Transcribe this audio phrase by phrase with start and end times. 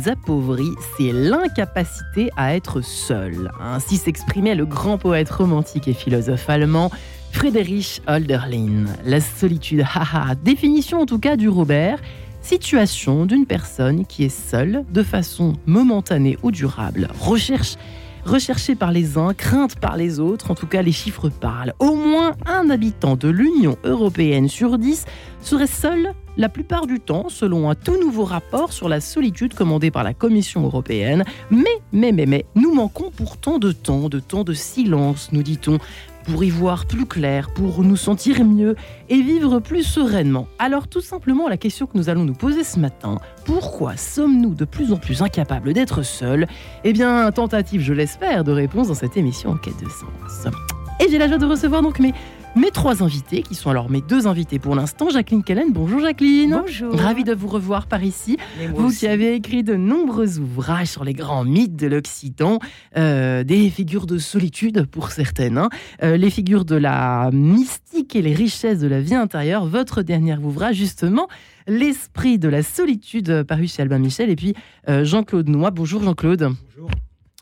[0.00, 3.50] Nous appauvrit, c'est l'incapacité à être seul.
[3.60, 6.90] Ainsi s'exprimait le grand poète romantique et philosophe allemand
[7.32, 8.86] Friedrich Hölderlin.
[9.04, 9.84] La solitude,
[10.44, 11.98] définition en tout cas du Robert,
[12.40, 17.08] situation d'une personne qui est seule de façon momentanée ou durable.
[17.20, 17.76] Recherche
[18.24, 21.74] recherchée par les uns, crainte par les autres, en tout cas les chiffres parlent.
[21.78, 25.04] Au moins un habitant de l'Union européenne sur dix
[25.42, 29.90] serait seul la plupart du temps, selon un tout nouveau rapport sur la solitude commandé
[29.90, 31.24] par la Commission européenne.
[31.50, 35.78] Mais, mais, mais, mais, nous manquons pourtant de temps, de temps de silence, nous dit-on
[36.24, 38.76] pour y voir plus clair, pour nous sentir mieux
[39.08, 40.46] et vivre plus sereinement.
[40.58, 44.64] Alors tout simplement la question que nous allons nous poser ce matin, pourquoi sommes-nous de
[44.64, 46.46] plus en plus incapables d'être seuls?
[46.84, 50.52] Eh bien, tentative, je l'espère, de réponse dans cette émission en quête de sens.
[51.00, 52.12] Et j'ai la joie de recevoir donc mes
[52.56, 55.08] mes trois invités, qui sont alors mes deux invités pour l'instant.
[55.10, 56.60] Jacqueline Kellen, bonjour Jacqueline.
[56.64, 56.94] Bonjour.
[56.98, 58.36] Ravie de vous revoir par ici.
[58.74, 62.58] Vous qui avez écrit de nombreux ouvrages sur les grands mythes de l'Occitan,
[62.96, 65.68] euh, des figures de solitude pour certaines, hein.
[66.02, 69.66] euh, les figures de la mystique et les richesses de la vie intérieure.
[69.66, 71.28] Votre dernier ouvrage, justement,
[71.70, 74.54] L'esprit de la solitude, paru chez Albin Michel, et puis
[74.88, 75.70] euh, Jean-Claude Noix.
[75.70, 76.50] Bonjour Jean-Claude.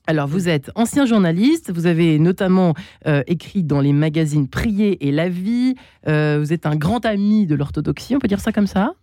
[0.08, 2.72] Alors, vous êtes ancien journaliste, vous avez notamment
[3.06, 5.74] euh, écrit dans les magazines Prier et La Vie,
[6.06, 8.94] euh, vous êtes un grand ami de l'orthodoxie, on peut dire ça comme ça?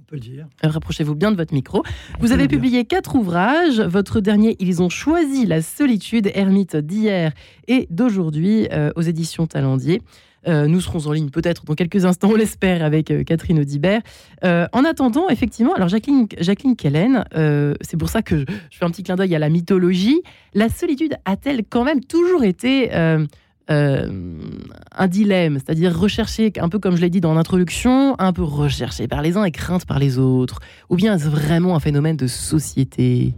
[0.00, 0.46] On peut le dire.
[0.64, 1.82] Euh, Rapprochez-vous bien de votre micro.
[2.18, 3.78] Vous avez publié quatre ouvrages.
[3.78, 7.34] Votre dernier, Ils ont choisi la solitude, ermite d'hier
[7.68, 10.00] et d'aujourd'hui, aux éditions Talendier.
[10.46, 14.02] Euh, nous serons en ligne peut-être dans quelques instants, on l'espère, avec euh, Catherine Audibert.
[14.44, 17.24] Euh, en attendant, effectivement, alors Jacqueline, Jacqueline Kellen,
[17.80, 20.22] c'est pour ça que je, fais un petit clin d'œil à la mythologie.
[20.54, 22.92] La solitude a-t-elle quand même toujours été
[23.68, 29.08] un dilemme, c'est-à-dire recherché, un peu comme je l'ai dit dans l'introduction, un peu recherché
[29.08, 30.60] par les uns et crainte par les autres?
[30.90, 33.34] Ou bien est-ce vraiment un phénomène de société?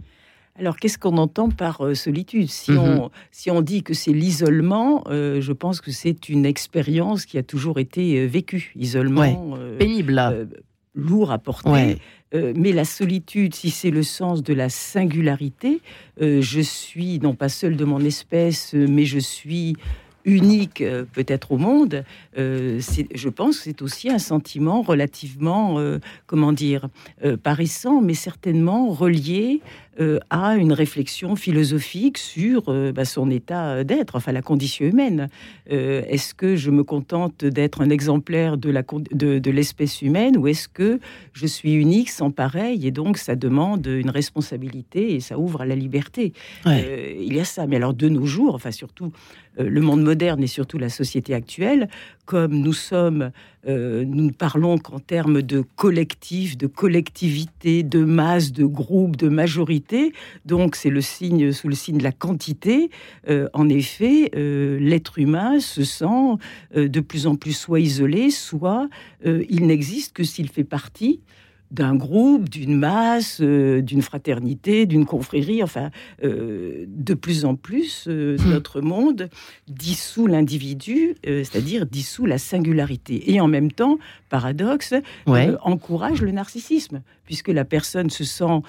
[0.59, 2.49] Alors, qu'est-ce qu'on entend par euh, solitude?
[2.49, 2.77] Si, mmh.
[2.77, 7.37] on, si on dit que c'est l'isolement, euh, je pense que c'est une expérience qui
[7.37, 8.73] a toujours été euh, vécue.
[8.75, 9.51] Isolement.
[9.51, 9.77] Ouais.
[9.77, 10.47] Pénible.
[10.95, 11.69] lourd à porter.
[11.69, 11.97] Ouais.
[12.33, 15.79] mais la solitude, si c'est le sens de la singularité,
[16.19, 19.75] je suis non pas seul de mon espèce, mais je suis
[20.25, 22.03] unique peut-être au monde,
[22.35, 25.79] je pense que c'est aussi un sentiment relativement,
[26.25, 26.89] comment dire,
[27.43, 29.61] paraissant, mais certainement relié
[30.29, 32.63] à une réflexion philosophique sur
[32.93, 35.29] bah, son état d'être, enfin la condition humaine.
[35.67, 40.47] est-ce que je me contente d'être un exemplaire de, la, de, de l'espèce humaine ou
[40.47, 40.99] est-ce que
[41.33, 45.65] je suis unique sans pareil et donc ça demande une responsabilité et ça ouvre à
[45.65, 46.33] la liberté?
[46.65, 47.17] Ouais.
[47.19, 49.11] Il y a ça, mais alors de nos jours, enfin surtout
[49.57, 51.89] le monde moderne et surtout la société actuelle,
[52.27, 53.31] comme nous sommes,
[53.67, 59.29] euh, nous ne parlons qu'en termes de collectif, de collectivité, de masse, de groupe, de
[59.29, 60.11] majorité.
[60.45, 62.91] Donc c'est le signe sous le signe de la quantité.
[63.29, 66.35] Euh, en effet, euh, l'être humain se sent
[66.75, 68.89] de plus en plus soit isolé, soit
[69.25, 71.21] il n'existe que s'il fait partie
[71.71, 75.63] d'un groupe, d'une masse, euh, d'une fraternité, d'une confrérie.
[75.63, 75.91] Enfin,
[76.23, 78.49] euh, de plus en plus, euh, hmm.
[78.49, 79.29] notre monde
[79.67, 83.31] dissout l'individu, c'est-à-dire dissout la singularité.
[83.31, 83.97] Et en même temps,
[84.29, 84.93] paradoxe,
[85.61, 88.61] encourage le narcissisme, puisque la personne se sent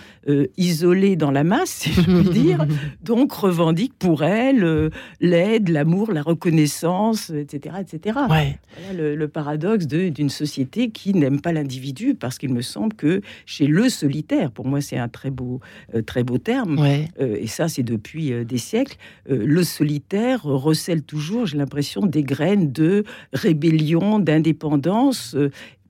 [0.57, 2.67] isolée dans la masse, si je puis dire,
[3.03, 7.77] donc revendique pour elle l'aide, l'amour, la reconnaissance, etc.
[7.81, 8.19] etc.
[8.27, 8.51] Voilà
[8.95, 13.67] le, le paradoxe d'une société qui n'aime pas l'individu, parce qu'il me semble que chez
[13.67, 15.61] le solitaire, pour moi c'est un très beau,
[15.95, 17.09] euh, très beau terme, ouais.
[17.21, 18.97] euh, et ça c'est depuis euh, des siècles,
[19.29, 25.37] le solitaire recèle toujours, j'ai l'impression, des graines de rébellion, d'indépendance,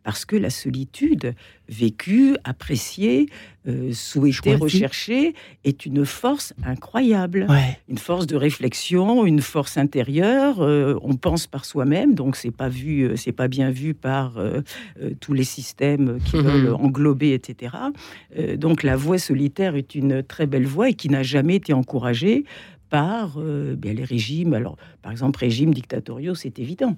[0.08, 1.34] parce que la solitude
[1.68, 3.28] vécue, appréciée,
[3.68, 5.34] euh, souhaitée, recherchée,
[5.64, 7.44] est une force incroyable.
[7.50, 7.78] Ouais.
[7.90, 10.62] Une force de réflexion, une force intérieure.
[10.62, 14.38] Euh, on pense par soi-même, donc c'est pas vu, euh, c'est pas bien vu par
[14.38, 14.62] euh,
[15.20, 16.42] tous les systèmes qui Mhm.
[16.42, 17.76] veulent englober, etc.
[18.56, 22.44] Donc la voie solitaire est une très belle voie et qui n'a jamais été encouragée
[22.90, 24.54] par euh, bien les régimes.
[24.54, 26.96] Alors, par exemple, régimes dictatoriaux, c'est évident.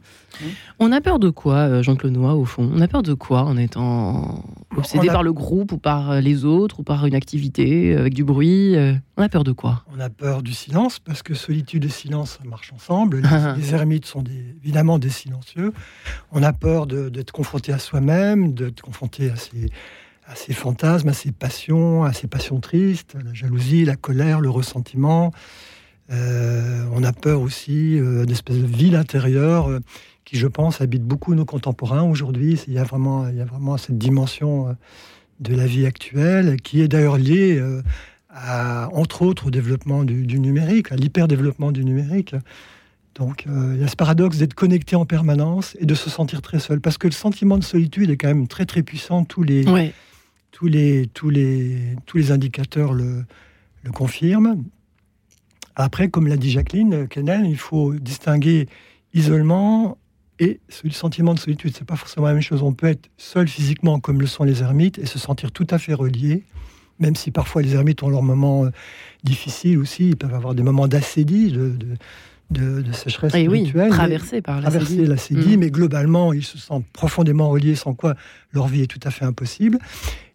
[0.78, 2.70] On a peur de quoi, euh, Jean-Claude Noix, au fond?
[2.74, 4.44] On a peur de quoi en étant
[4.76, 8.14] obsédé a- par le groupe ou par euh, les autres ou par une activité avec
[8.14, 8.76] du bruit
[9.16, 9.84] On a peur de quoi?
[9.94, 13.22] On a peur du silence parce que solitude et silence ça marche ensemble.
[13.22, 13.28] Les,
[13.62, 15.72] les ermites sont des- évidemment des silencieux.
[16.32, 19.66] On a peur d'être confronté à soi-même, d'être confronté à ses,
[20.26, 24.48] à ses fantasmes, à ses passions, à ses passions tristes, la jalousie, la colère, le
[24.50, 25.32] ressentiment.
[26.10, 29.80] Euh, on a peur aussi euh, d'espèces de ville intérieure euh,
[30.24, 32.60] qui, je pense, habite beaucoup nos contemporains aujourd'hui.
[32.66, 34.72] Il y a vraiment, il y a vraiment cette dimension euh,
[35.38, 37.62] de la vie actuelle, qui est d'ailleurs lié,
[38.28, 42.34] à, entre autres, au développement du, numérique, à l'hyper-développement du numérique.
[43.14, 46.58] Donc il y a ce paradoxe d'être connecté en permanence et de se sentir très
[46.58, 46.82] seul.
[46.82, 49.24] Parce que le sentiment de solitude est quand même très très puissant.
[49.24, 49.64] Tous les,
[50.52, 53.24] tous les, tous les, tous les indicateurs le,
[53.82, 54.62] le confirment.
[55.76, 58.68] Après, comme l'a dit Jacqueline Kennel, il faut distinguer
[59.14, 59.98] isolement
[60.38, 61.74] et le sentiment de solitude.
[61.76, 62.62] C'est pas forcément la même chose.
[62.62, 65.78] On peut être seul physiquement, comme le sont les ermites, et se sentir tout à
[65.78, 66.44] fait relié,
[66.98, 68.70] même si parfois les ermites ont leurs moments euh,
[69.22, 70.08] difficiles aussi.
[70.08, 71.76] Ils peuvent avoir des moments d'acédie, de,
[72.50, 75.56] de, de, sécheresse et oui, traversés par l'acédie.
[75.56, 75.60] Mm.
[75.60, 78.14] mais globalement, ils se sentent profondément reliés, sans quoi
[78.52, 79.78] leur vie est tout à fait impossible.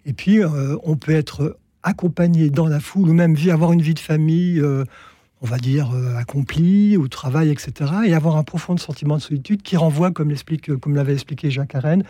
[0.06, 3.96] Et puis, euh, on peut être accompagné dans la foule, ou même avoir une vie
[3.96, 4.60] de famille.
[4.60, 4.86] Euh,
[5.46, 7.92] on va dire, euh, accompli, au travail, etc.
[8.08, 10.34] Et avoir un profond sentiment de solitude qui renvoie, comme
[10.96, 12.04] l'avait expliqué Jacques Arène,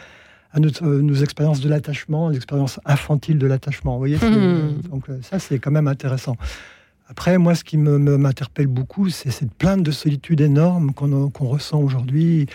[0.53, 3.93] à notre, euh, nos expériences de l'attachement, l'expérience infantile de l'attachement.
[3.93, 4.89] Vous voyez, mmh.
[4.89, 6.37] donc euh, ça c'est quand même intéressant.
[7.09, 12.47] Après, moi, ce qui m'interpelle beaucoup, c'est cette plainte de solitude énorme qu'on ressent aujourd'hui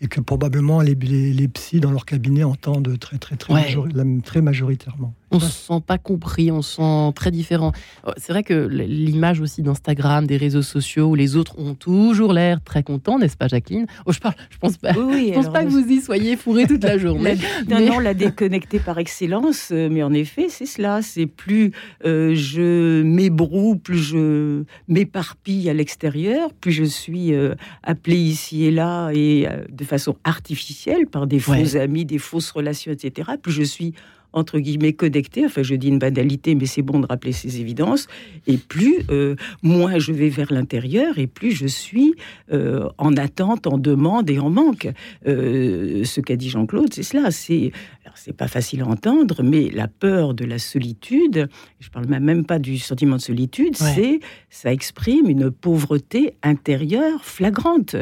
[0.00, 3.74] et que probablement les, les, psys dans leur cabinet entendent très, très, très,
[4.22, 5.14] très majoritairement.
[5.30, 7.72] On se sent pas compris, on se sent très différent.
[8.06, 12.32] Oh, c'est vrai que l'image aussi d'Instagram, des réseaux sociaux, où les autres ont toujours
[12.32, 13.86] l'air très contents, n'est-ce pas, Jacqueline?
[14.06, 14.92] Oh, Je parle, je pense pas.
[14.92, 17.36] je pense pas que vous y soyez fourré toute la journée.
[17.68, 21.02] la, Non, la déconnecter par excellence, euh, mais en effet, c'est cela.
[21.02, 21.72] C'est plus
[22.04, 28.70] euh, je m'ébroue, plus je m'éparpille à l'extérieur, plus je suis euh, appelé ici et
[28.70, 33.32] là et de façon artificielle par des faux amis, des fausses relations, etc.
[33.40, 33.94] Plus je suis
[34.32, 38.06] entre guillemets connecté, enfin je dis une banalité, mais c'est bon de rappeler ces évidences,
[38.46, 42.14] et plus, euh, moins je vais vers l'intérieur, et plus je suis
[42.52, 44.88] euh, en attente, en demande et en manque.
[45.26, 47.72] Euh, ce qu'a dit Jean-Claude, c'est cela, c'est
[48.14, 51.48] c'est pas facile à entendre, mais la peur de la solitude,
[51.78, 54.18] je parle même pas du sentiment de solitude, c'est
[54.50, 57.94] ça exprime une pauvreté intérieure flagrante.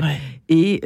[0.48, 0.80] Et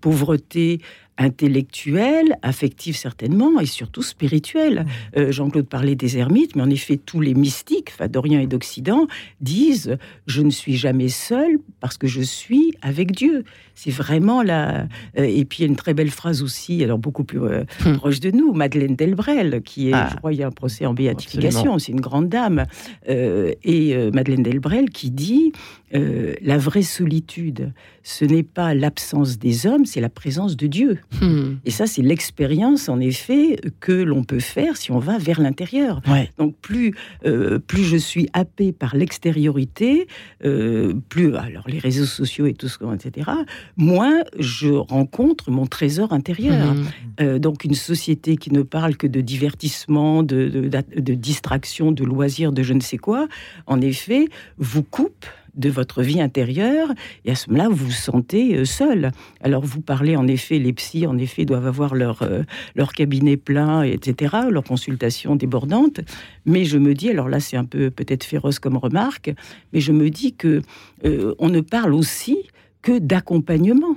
[0.00, 0.80] pauvreté
[1.18, 4.86] intellectuelle, affective certainement, et surtout spirituelle.
[5.16, 9.06] Euh, Jean-Claude parlait des ermites, mais en effet, tous les mystiques, d'Orient et d'Occident,
[9.40, 9.96] disent
[10.26, 13.44] Je ne suis jamais seul parce que je suis avec Dieu.
[13.74, 14.86] C'est vraiment la.
[15.18, 17.64] Euh, et puis, il y a une très belle phrase aussi, alors beaucoup plus euh,
[17.84, 17.92] mmh.
[17.94, 20.08] proche de nous, Madeleine Delbrel, qui est, ah.
[20.10, 22.64] je crois, il y a un procès en béatification, c'est une grande dame.
[23.06, 25.52] et Madeleine Delbrel qui dit
[25.92, 27.72] La vraie solitude,
[28.02, 30.98] ce n'est pas l'absence des hommes, c'est la présence de Dieu.
[31.20, 31.54] Hmm.
[31.64, 36.00] Et ça, c'est l'expérience, en effet, que l'on peut faire si on va vers l'intérieur.
[36.38, 36.94] Donc, plus,
[37.24, 40.06] euh, plus je suis happé par l'extériorité,
[40.44, 43.30] euh, plus, alors les réseaux sociaux et tout ce etc.,
[43.76, 46.74] moins je rencontre mon trésor intérieur.
[46.74, 46.84] Hmm.
[47.20, 52.04] Euh, donc, une société qui ne parle que de divertissement, de, de, de distraction, de
[52.04, 53.26] loisirs, de je ne sais quoi,
[53.66, 54.26] en effet,
[54.58, 56.92] vous coupe de votre vie intérieure,
[57.24, 59.10] et à ce moment-là, vous vous sentez euh, seul.
[59.40, 62.42] Alors, vous parlez, en effet, les psys, en effet, doivent avoir leur, euh,
[62.74, 66.00] leur cabinet plein, etc., leur consultation débordante,
[66.44, 69.32] mais je me dis, alors là, c'est un peu peut-être féroce comme remarque,
[69.72, 70.62] mais je me dis que
[71.04, 72.38] euh, on ne parle aussi
[72.82, 73.96] que d'accompagnement.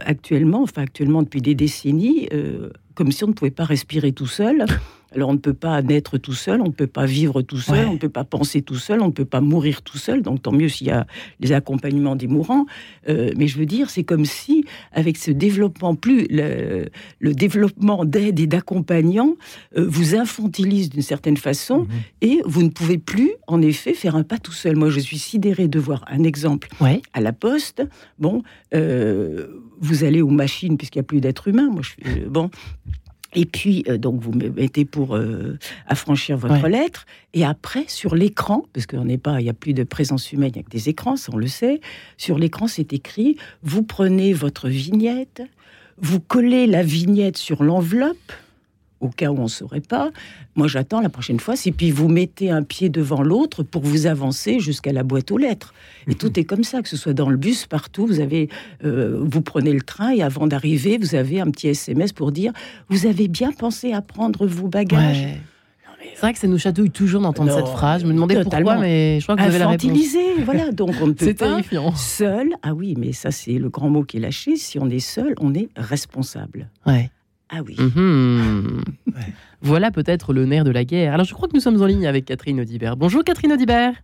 [0.00, 2.28] actuellement, enfin actuellement depuis des décennies,
[2.94, 4.64] comme si on ne pouvait pas respirer tout seul.
[5.14, 7.86] Alors on ne peut pas naître tout seul, on ne peut pas vivre tout seul,
[7.86, 10.22] on ne peut pas penser tout seul, on ne peut pas mourir tout seul.
[10.22, 11.06] Donc tant mieux s'il y a
[11.40, 12.66] les accompagnements des mourants.
[13.08, 18.40] Euh, mais je veux dire, c'est comme si avec ce développement plus le, développement d'aide
[18.40, 19.36] et d'accompagnants
[19.76, 21.88] euh, vous infantilise d'une certaine façon mhm.
[22.22, 24.76] et vous ne pouvez plus en effet faire un pas tout seul.
[24.76, 26.68] Moi, je suis sidérée de voir un exemple
[27.12, 27.82] à la poste.
[28.18, 28.42] Bon,
[28.74, 29.46] euh,
[29.78, 31.70] vous allez aux machines puisqu'il n'y a plus d'êtres humains.
[31.70, 32.50] Moi, je bon.
[33.36, 37.04] Et puis, euh, donc, vous mettez pour euh, affranchir votre lettre.
[37.34, 40.52] Et après, sur l'écran, parce qu'il n'est pas, il n'y a plus de présence humaine,
[40.54, 41.80] il n'y a que des écrans, ça on le sait.
[42.16, 45.42] Sur l'écran, c'est écrit vous prenez votre vignette,
[45.98, 48.32] vous collez la vignette sur l'enveloppe
[49.06, 50.10] au cas où on ne saurait pas.
[50.54, 51.54] Moi, j'attends la prochaine fois.
[51.64, 55.38] Et puis, vous mettez un pied devant l'autre pour vous avancer jusqu'à la boîte aux
[55.38, 55.74] lettres.
[56.08, 56.32] Et tout mhm.
[56.36, 58.06] est comme ça, que ce soit dans le bus, partout.
[58.06, 58.48] Vous avez,
[58.84, 62.52] euh, vous prenez le train et avant d'arriver, vous avez un petit SMS pour dire
[62.88, 65.38] vous avez bien pensé à prendre vos bagages.
[66.14, 68.02] C'est vrai que ça nous chatouille toujours d'entendre cette phrase.
[68.02, 69.98] Je me demandais pourquoi, mais je crois que vous avez la réponse.
[70.44, 70.70] voilà.
[70.72, 71.60] Donc on ne peut pas
[71.96, 72.50] seul.
[72.62, 74.56] Ah oui, mais ça c'est le grand mot qui est lâché.
[74.56, 76.70] Si on est seul, on est responsable.
[76.86, 77.10] Ouais.
[77.48, 77.76] Ah oui.
[77.78, 78.82] Mhm.
[79.62, 81.14] Voilà peut-être le nerf de la guerre.
[81.14, 82.96] Alors je crois que nous sommes en ligne avec Catherine Audibert.
[82.96, 83.94] Bonjour Catherine Audibert.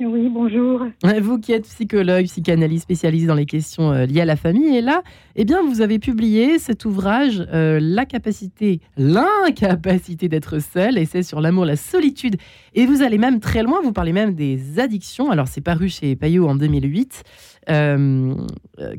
[0.00, 0.86] Oui, bonjour.
[1.22, 4.80] Vous qui êtes psychologue, psychanalyste spécialisé dans les questions euh, liées à la famille, et
[4.80, 5.02] là,
[5.36, 11.22] eh bien, vous avez publié cet ouvrage, euh, La capacité, l'incapacité d'être seul, et c'est
[11.22, 12.36] sur l'amour, la solitude.
[12.74, 15.30] Et vous allez même très loin, vous parlez même des addictions.
[15.30, 17.22] Alors, c'est paru chez Payot en 2008.
[17.70, 18.34] Euh,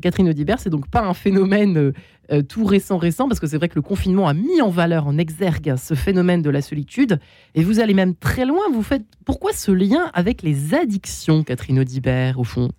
[0.02, 1.92] Catherine Audibert, c'est donc pas un phénomène
[2.32, 5.06] euh, tout récent, récent, parce que c'est vrai que le confinement a mis en valeur,
[5.06, 7.20] en exergue, ce phénomène de la solitude.
[7.54, 8.62] Et vous allez même très loin.
[8.72, 12.70] Vous faites pourquoi ce lien avec les addictions, Catherine Audibert, au fond?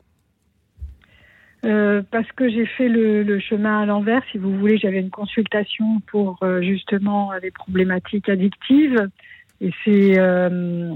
[1.66, 6.02] Euh, parce que j'ai fait le, chemin à l'envers, si vous voulez, j'avais une consultation
[6.08, 9.10] pour euh, justement les problématiques addictives.
[9.60, 10.94] Et c'est euh,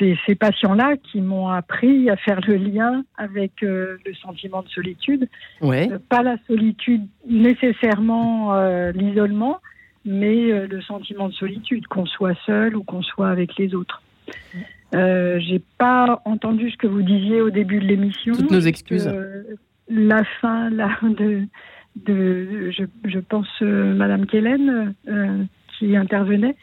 [0.00, 5.28] ces patients-là qui m'ont appris à faire le lien avec euh, le sentiment de solitude.
[5.60, 5.90] Ouais.
[5.90, 8.54] Euh, pas la solitude nécessairement
[8.92, 9.58] l'isolement,
[10.04, 14.02] mais le sentiment de solitude, qu'on soit seul ou qu'on soit avec les autres.
[14.92, 18.32] J'ai pas entendu ce que vous disiez au début de l'émission.
[18.34, 19.10] Toutes nos excuses.
[19.88, 21.42] la fin là de,
[21.96, 24.94] de je, je pense Madame Kellen
[25.78, 26.54] qui intervenait.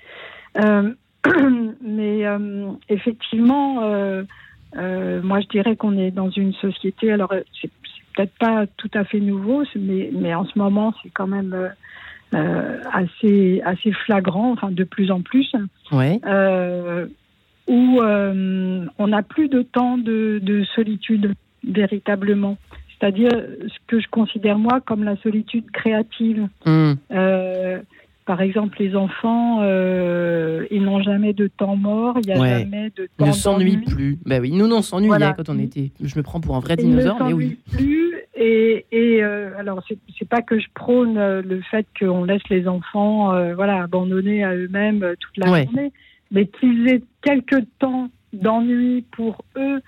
[0.58, 0.94] Euh,
[1.82, 4.24] mais euh, effectivement, euh,
[4.78, 7.70] euh, moi je dirais qu'on est dans une société, alors c'est
[8.16, 11.56] peut-être pas tout à fait nouveau, mais, mais en ce moment c'est quand même
[12.34, 15.54] assez, assez flagrant, enfin de plus en plus,
[15.92, 16.20] ouais.
[17.68, 22.58] où on n'a plus de temps de, de solitude véritablement
[23.00, 26.48] c'est-à-dire ce que je considère moi comme la solitude créative.
[26.68, 26.94] Mmh.
[28.22, 32.60] Euh, par exemple, les enfants, euh, ils n'ont jamais de temps mort, il n'y a
[32.60, 33.26] jamais de temps.
[33.26, 34.20] Ils ne s'ennuient plus.
[34.26, 35.92] Ben oui, nous, on s'ennuyait quand on était.
[36.02, 37.58] Je me prends pour un vrai dinosaure, mais oui.
[37.72, 39.84] Plus et, et euh, alors,
[40.18, 44.56] c'est pas que je prône euh, le fait qu'on laisse les enfants voilà, abandonnés à
[44.56, 45.92] eux-mêmes toute la journée,
[46.32, 49.82] mais qu'ils aient quelques temps d'ennui pour eux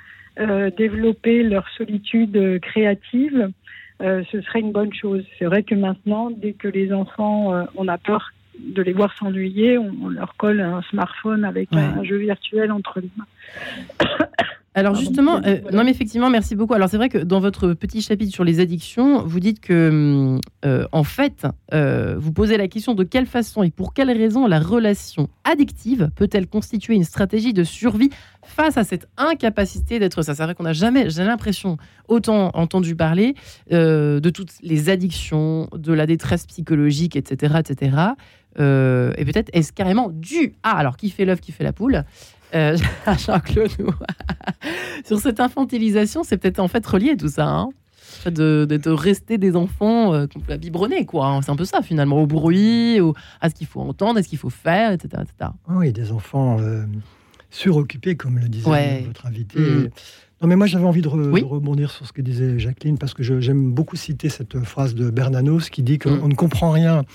[0.78, 3.52] développer leur solitude créative.
[4.02, 5.24] Euh, ce serait une bonne chose.
[5.38, 9.16] C'est vrai que maintenant, dès que les enfants, euh, on a peur de les voir
[9.18, 13.26] s'ennuyer, on, leur colle un smartphone avec un, jeu virtuel entre les mains.
[14.75, 16.74] Alors justement, euh, non mais effectivement, merci beaucoup.
[16.74, 20.39] Alors c'est vrai que dans votre petit chapitre sur les addictions, vous dites que
[20.92, 25.30] en fait, vous posez la question de quelle façon et pour quelle raison la relation
[25.44, 28.10] addictive peut-elle constituer une stratégie de survie
[28.44, 30.36] face à cette incapacité d'être ça?
[30.36, 31.77] C'est vrai qu'on n'a jamais, j'ai l'impression,
[32.08, 33.36] autant entendu parler
[33.72, 37.56] euh, de toutes les addictions, de la détresse psychologique, etc.
[37.60, 37.98] etc.
[38.60, 42.03] Euh, et peut-être est-ce carrément dû à, alors qui fait l'œuf, qui fait la poule
[42.53, 42.77] euh,
[43.25, 43.72] Jean-Claude,
[45.05, 47.48] sur cette infantilisation, c'est peut-être en fait relié tout ça.
[47.48, 47.69] Hein
[48.25, 51.27] de, de, rester des enfants euh, biberonnés, quoi.
[51.27, 51.41] Hein.
[51.41, 53.00] C'est un peu ça, finalement, au bruit,
[53.41, 55.24] à ce qu'il faut entendre, à ce qu'il faut faire, etc.
[55.24, 55.51] etc.
[55.67, 56.60] Oui, des enfants
[57.53, 59.60] suroccupé, comme le disait votre invité.
[59.60, 59.89] Mm.
[60.41, 63.72] Non, mais moi j'avais envie de, rebondir sur ce que disait Jacqueline, parce que j'aime
[63.72, 66.29] beaucoup citer cette phrase de Bernanos qui dit qu'on mm.
[66.29, 67.05] ne comprend rien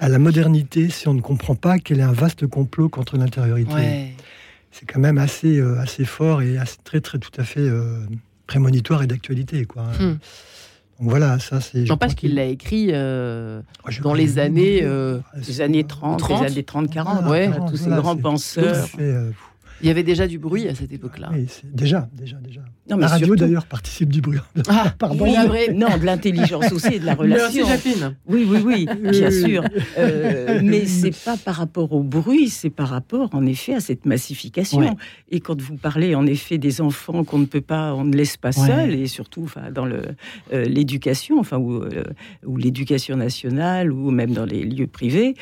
[0.00, 4.12] à la modernité si on ne comprend pas qu'elle est un vaste complot contre l'intériorité.
[4.70, 8.04] C'est quand même assez, euh, assez fort et assez, très, très, tout à fait euh,
[8.46, 9.64] prémonitoire et d'actualité.
[9.64, 9.84] quoi.
[9.84, 10.18] Mm.
[11.00, 11.86] Donc voilà, ça c'est.
[11.86, 13.60] Je pense qu'il l'a écrit euh,
[14.02, 14.82] dans les années,
[15.46, 18.88] les années 30, 30 les années 30-40, ouais, tous ces grands penseurs.
[19.80, 21.30] Il y avait déjà du bruit à cette époque-là.
[21.32, 22.62] Oui, déjà, déjà, déjà.
[22.90, 24.38] Non, la radio d'ailleurs participe du bruit.
[24.68, 25.26] Ah, pardon.
[25.26, 25.74] Oui.
[25.74, 27.66] Non, de l'intelligence aussi et de la relation.
[28.26, 29.62] Oui, oui, oui, bien sûr.
[29.98, 34.06] Euh, mais c'est pas par rapport au bruit, c'est par rapport, en effet, à cette
[34.06, 34.96] massification.
[35.30, 38.36] Et quand vous parlez, en effet, des enfants qu'on ne peut pas, on ne laisse
[38.36, 40.02] pas seuls, et surtout, enfin, dans le
[40.52, 42.04] euh, l'éducation, enfin, ou, euh,
[42.46, 45.34] ou l'éducation nationale, ou même dans les lieux privés.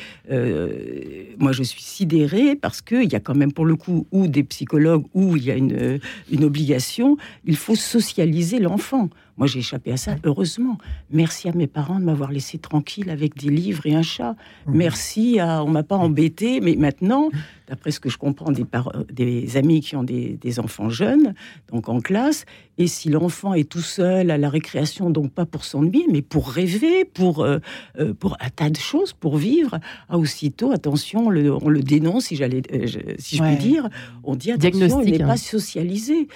[1.39, 4.43] moi, je suis sidérée parce qu'il y a quand même, pour le coup, ou des
[4.43, 5.99] psychologues, où il y a une,
[6.31, 9.09] une obligation il faut socialiser l'enfant.
[9.37, 10.77] Moi, j'ai échappé à ça, heureusement.
[11.11, 14.35] Merci à mes parents de m'avoir laissé tranquille avec des livres et un chat.
[14.65, 14.75] Mmh.
[14.75, 15.63] Merci à.
[15.63, 17.29] On m'a pas embêté, mais maintenant,
[17.67, 18.65] d'après ce que je comprends des,
[19.11, 21.33] des amis qui ont des, enfants jeunes,
[21.71, 22.45] donc en classe,
[22.77, 26.49] et si l'enfant est tout seul à la récréation, donc pas pour s'ennuyer, mais pour
[26.49, 27.59] rêver, pour, euh,
[27.99, 29.79] euh, pour un tas de choses, pour vivre,
[30.09, 32.87] ah, aussitôt, attention, on le, on le dénonce, si, j'allais, euh,
[33.19, 33.89] si je puis dire,
[34.23, 35.37] on dit attention, il n'est pas hein.
[35.37, 36.27] socialisé.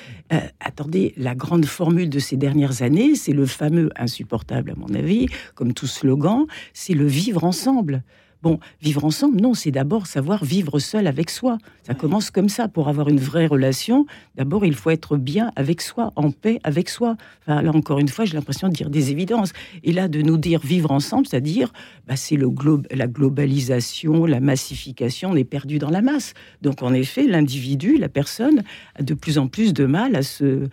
[0.60, 5.28] attendez, la grande formule de ces dernières années, c'est le fameux insupportable, à mon avis,
[5.56, 8.04] comme tout slogan, c'est le vivre ensemble.
[8.42, 11.60] Bon, vivre ensemble, non, c'est d'abord savoir vivre seul avec soi.
[11.84, 12.68] Ça commence comme ça.
[12.68, 16.90] Pour avoir une vraie relation, d'abord, il faut être bien avec soi, en paix avec
[16.90, 17.18] soi.
[17.42, 19.54] Enfin, là, encore une fois, j'ai l'impression de dire des évidences.
[19.84, 21.72] Et là, de nous dire vivre ensemble, c'est-à-dire,
[22.08, 22.50] bah, c'est le
[22.92, 26.34] la globalisation, la massification, on est perdu dans la masse.
[26.62, 28.64] Donc, en effet, l'individu, la personne,
[28.96, 30.68] a de plus en plus de mal à se, euh,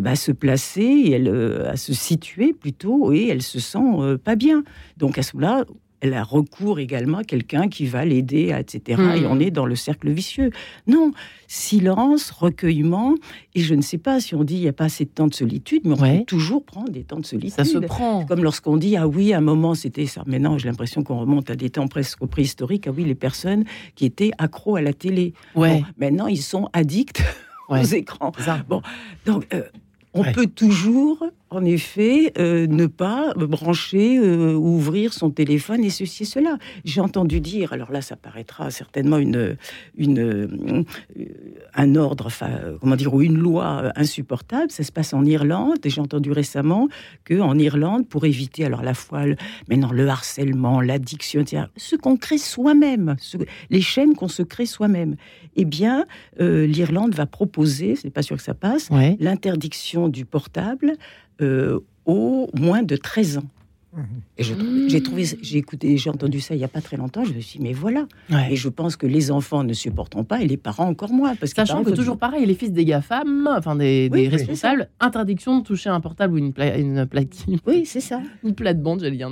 [0.00, 4.18] bah, se placer, et elle, euh, à se situer plutôt, et elle se sent euh,
[4.18, 4.64] pas bien.
[4.96, 5.64] Donc, à ce moment-là,
[6.04, 9.00] elle a recours également à quelqu'un qui va l'aider, etc.
[9.16, 9.26] Et hmm.
[9.30, 10.50] on est dans le cercle vicieux.
[10.86, 11.12] Non,
[11.48, 13.14] silence, recueillement,
[13.54, 15.26] et je ne sais pas si on dit il n'y a pas assez de temps
[15.26, 17.54] de solitude, mais on peut toujours prendre des temps de solitude.
[17.54, 18.26] Ça se prend.
[18.26, 20.22] Comme lorsqu'on dit ah oui, à un moment c'était ça.
[20.26, 22.86] Maintenant, j'ai l'impression qu'on remonte à des temps presque préhistoriques.
[22.86, 25.32] Ah oui, les personnes qui étaient accros à la télé.
[25.54, 25.82] Ouais.
[25.96, 27.22] maintenant, ils sont addicts
[27.70, 28.32] aux écrans.
[28.68, 28.82] Bon,
[29.24, 29.62] donc euh,
[30.12, 36.24] on peut toujours en effet, euh, ne pas brancher euh, ouvrir son téléphone et ceci
[36.24, 36.58] et cela.
[36.84, 39.56] J'ai entendu dire, alors là, ça paraîtra certainement une,
[39.96, 40.84] une, euh,
[41.74, 44.70] un ordre, enfin, comment dire, ou une loi insupportable.
[44.70, 46.88] Ça se passe en Irlande et j'ai entendu récemment
[47.24, 49.36] que en Irlande, pour éviter alors la fois, le,
[49.68, 53.16] maintenant le harcèlement, l'addiction, etc., ce qu'on crée soi-même,
[53.70, 55.16] les chaînes qu'on se crée soi-même,
[55.56, 56.06] eh bien,
[56.38, 60.94] l'Irlande va proposer, c'est pas sûr que ça passe, l'interdiction du portable
[61.40, 63.44] euh, au moins de 13 ans.
[64.36, 67.24] Et j'ai trouvé, j'ai écouté, j'ai entendu ça il n'y a pas très longtemps.
[67.24, 68.06] Je me suis dit, mais voilà.
[68.50, 71.36] Et je pense que les enfants ne supporteront pas et les parents encore moins.
[71.36, 75.90] Parce Sachant que, toujours pareil, les fils des GAFAM, enfin des, responsables, interdiction de toucher
[75.90, 77.06] un portable ou une, une.
[77.66, 78.20] Oui, c'est ça.
[78.44, 79.28] Une plate-bande, j'allais dire.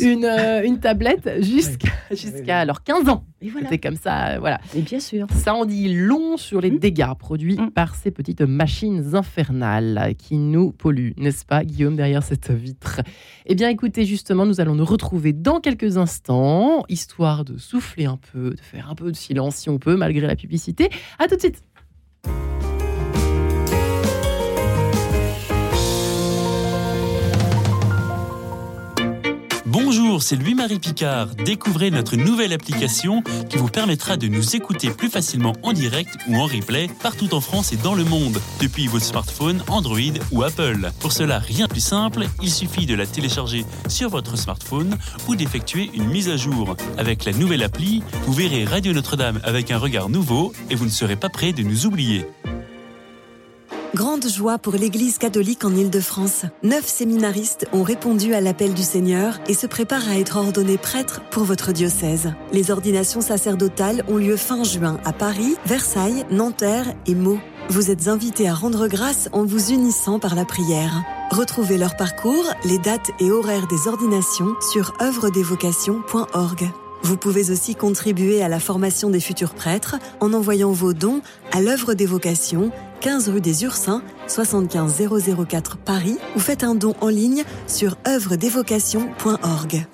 [0.00, 3.24] une, euh, une tablette jusqu'à jusqu'à alors 15 ans.
[3.50, 3.68] Voilà.
[3.68, 4.60] C'était comme ça, voilà.
[4.74, 5.26] Et bien sûr.
[5.34, 6.78] Ça en dit long sur les mmh.
[6.78, 7.70] dégâts produits mmh.
[7.70, 13.00] par ces petites machines infernales qui nous polluent, n'est-ce pas, Guillaume, derrière cette vitre?
[13.46, 18.18] Eh bien, écoutez, justement, nous allons nous retrouver dans quelques instants, histoire de souffler un
[18.32, 20.88] peu, de faire un peu de silence si on peut, malgré la publicité.
[21.18, 21.62] À tout de suite.
[30.14, 31.26] Bonjour, c'est Louis-Marie Picard.
[31.44, 36.36] Découvrez notre nouvelle application qui vous permettra de nous écouter plus facilement en direct ou
[36.36, 39.98] en replay partout en France et dans le monde, depuis votre smartphone, Android
[40.30, 40.92] ou Apple.
[41.00, 44.96] Pour cela, rien de plus simple, il suffit de la télécharger sur votre smartphone
[45.26, 46.76] ou d'effectuer une mise à jour.
[46.96, 50.90] Avec la nouvelle appli, vous verrez Radio Notre-Dame avec un regard nouveau et vous ne
[50.90, 52.24] serez pas prêt de nous oublier.
[53.94, 56.46] Grande joie pour l'Église catholique en Île-de-France.
[56.64, 61.20] Neuf séminaristes ont répondu à l'appel du Seigneur et se préparent à être ordonnés prêtres
[61.30, 62.32] pour votre diocèse.
[62.52, 67.38] Les ordinations sacerdotales ont lieu fin juin à Paris, Versailles, Nanterre et Meaux.
[67.68, 71.04] Vous êtes invités à rendre grâce en vous unissant par la prière.
[71.30, 76.68] Retrouvez leur parcours, les dates et horaires des ordinations sur œuvredesvocations.org.
[77.04, 81.20] Vous pouvez aussi contribuer à la formation des futurs prêtres en envoyant vos dons
[81.52, 82.72] à l'œuvre des vocations,
[83.04, 85.02] 15 rue des Ursins, 75
[85.46, 89.86] 004 Paris, ou faites un don en ligne sur œuvredesvocations.org.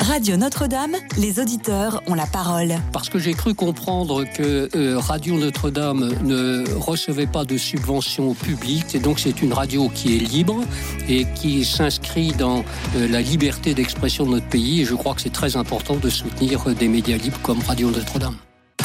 [0.00, 2.72] Radio Notre-Dame, les auditeurs ont la parole.
[2.94, 8.94] Parce que j'ai cru comprendre que euh, Radio Notre-Dame ne recevait pas de subventions publiques,
[8.94, 10.62] et donc c'est une radio qui est libre
[11.10, 12.64] et qui s'inscrit dans
[12.96, 14.80] euh, la liberté d'expression de notre pays.
[14.80, 17.90] Et je crois que c'est très important de soutenir euh, des médias libres comme Radio
[17.90, 18.36] Notre-Dame.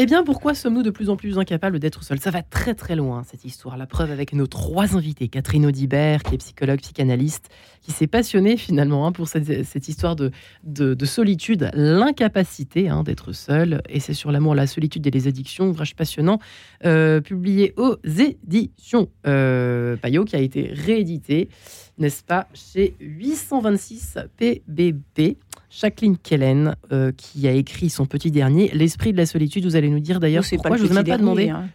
[0.00, 2.20] Eh bien, pourquoi sommes-nous de plus en plus incapables d'être seuls?
[2.20, 3.76] Ça va très très loin, cette histoire.
[3.76, 5.26] La preuve avec nos trois invités.
[5.26, 7.48] Catherine Audibert, qui est psychologue, psychanalyste,
[7.82, 10.30] qui s'est passionnée finalement hein, pour cette, histoire de,
[10.62, 13.82] de, solitude, l'incapacité hein, d'être seul.
[13.88, 16.38] Et c'est sur l'amour, la solitude et les addictions, ouvrage passionnant,
[16.84, 21.48] euh, publié aux éditions euh, Payot, qui a été réédité,
[21.98, 25.38] n'est-ce pas, chez 826 PBB.
[25.70, 29.64] Jacqueline Kellen, euh, qui a écrit son petit dernier, L'esprit de la solitude.
[29.64, 31.50] Vous allez nous dire d'ailleurs pourquoi, je ne vous ai même pas demandé.
[31.50, 31.68] Hein.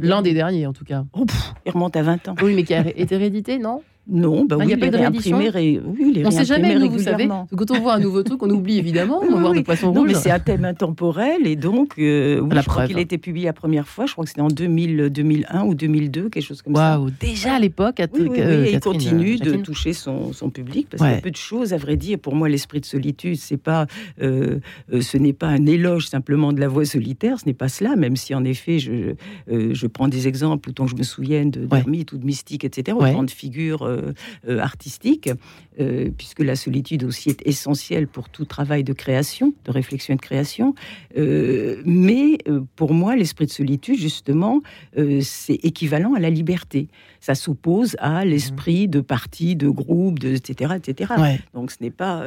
[0.00, 1.04] L'un des derniers, en tout cas.
[1.12, 1.26] Oh,
[1.66, 2.34] il remonte à 20 ans.
[2.42, 4.96] Oui, mais qui a été réédité, non non, bah oui, il n'y a pas de
[4.98, 5.38] réédition.
[5.38, 7.26] Oui, les on ne sait jamais, nous, vous savez.
[7.26, 9.20] Quand on voit un nouveau truc, on oublie évidemment.
[9.22, 10.08] on va voir des poissons rouges.
[10.08, 13.46] mais c'est un thème intemporel et donc, euh, oui, je crois qu'il a été publié
[13.46, 14.04] la première fois.
[14.04, 16.98] Je crois que c'était en 2000, 2001 ou 2002, quelque chose comme ça.
[16.98, 18.02] Waouh, déjà à l'époque.
[18.12, 21.36] Oui, oui, euh, il continue de toucher son, public parce qu'il y a peu de
[21.36, 22.18] choses, à vrai dire.
[22.18, 23.86] Pour moi, l'esprit de solitude, c'est pas,
[24.20, 24.58] euh,
[25.00, 27.40] ce n'est pas un éloge simplement de la voix solitaire.
[27.40, 29.14] Ce n'est pas cela, même si en effet, je,
[29.48, 32.96] je prends des exemples autant que je me souvienne de d'ermites ou de mystiques, etc.
[33.00, 33.93] Autant de figures
[34.48, 35.30] artistique,
[36.16, 40.22] puisque la solitude aussi est essentielle pour tout travail de création, de réflexion et de
[40.22, 40.74] création.
[41.16, 42.38] mais
[42.76, 44.62] pour moi, l'esprit de solitude, justement,
[45.20, 46.88] c'est équivalent à la liberté.
[47.20, 50.74] Ça s'oppose à l'esprit de parti, de groupe, de, etc.
[50.76, 51.14] etc.
[51.54, 52.24] Donc ce n'est pas...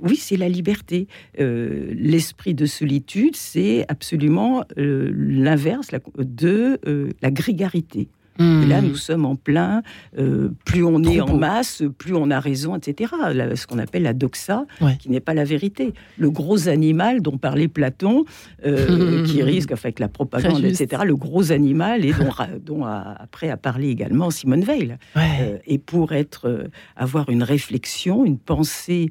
[0.00, 1.06] oui, c'est la liberté.
[1.38, 6.80] l'esprit de solitude, c'est absolument l'inverse de
[7.22, 8.08] la grégarité.
[8.38, 8.86] Là, hmm.
[8.86, 9.82] nous sommes en plein.
[10.18, 13.12] Euh, plus on est en masse, plus on a raison, etc.
[13.54, 14.64] ce qu'on appelle la doxa,
[14.98, 15.92] qui n'est pas la vérité.
[16.18, 18.24] Le gros animal dont parlait Platon,
[18.64, 21.02] euh, qui risque, avec la propagande, etc.
[21.04, 22.30] Le gros animal et dont,
[22.64, 24.96] dont a, après a parlé également Simone Veil.
[25.16, 29.10] Euh, et pour être, avoir une réflexion, une pensée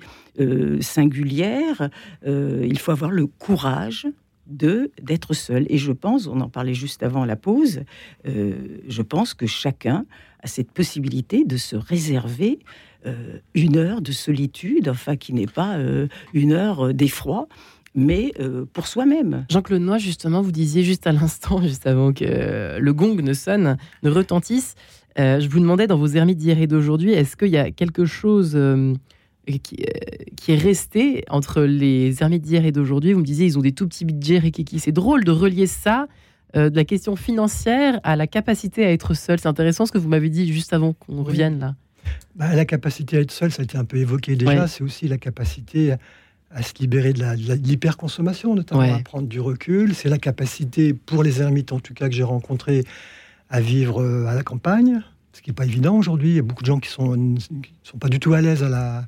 [0.79, 1.89] singulière,
[2.25, 4.07] il faut avoir le courage
[4.49, 5.65] de d'être seul.
[5.69, 7.81] Et je pense, on en parlait juste avant la pause,
[8.27, 8.53] euh,
[8.87, 10.05] je pense que chacun
[10.41, 12.59] a cette possibilité de se réserver
[13.05, 17.47] euh, une heure de solitude, enfin qui n'est pas euh, une heure d'effroi,
[17.95, 18.33] mais
[18.71, 19.45] pour soi-même.
[19.49, 23.77] Jean-Claude Noy, justement, vous disiez juste à l'instant, juste avant que le gong ne sonne,
[24.03, 24.75] ne retentisse,
[25.17, 28.55] je vous demandais dans vos ermites d'hier et d'aujourd'hui, est-ce qu'il y a quelque chose
[29.57, 33.13] qui, euh, qui, est resté entre les ermites d'hier et d'aujourd'hui.
[33.13, 34.79] Vous me disiez, ils ont des tout petits budgets Rikiki.
[34.79, 36.07] C'est drôle de relier ça,
[36.55, 39.39] euh, de la question financière, à la capacité à être seul.
[39.39, 41.75] C'est intéressant ce que vous m'avez dit juste avant qu'on revienne là.
[42.35, 44.67] Bah, la capacité à être seul, ça a été un peu évoqué déjà.
[44.67, 45.93] C'est aussi la capacité
[46.51, 49.93] à, se libérer de l'hyperconsommation, notamment à prendre du recul.
[49.93, 52.85] C'est la capacité, pour les ermites en tout cas que j'ai rencontrés,
[53.49, 55.01] à vivre euh, à la campagne,
[55.33, 56.29] ce qui n'est pas évident aujourd'hui.
[56.29, 57.39] Il y a beaucoup de gens qui sont, ne
[57.83, 59.05] sont pas du tout à l'aise à la,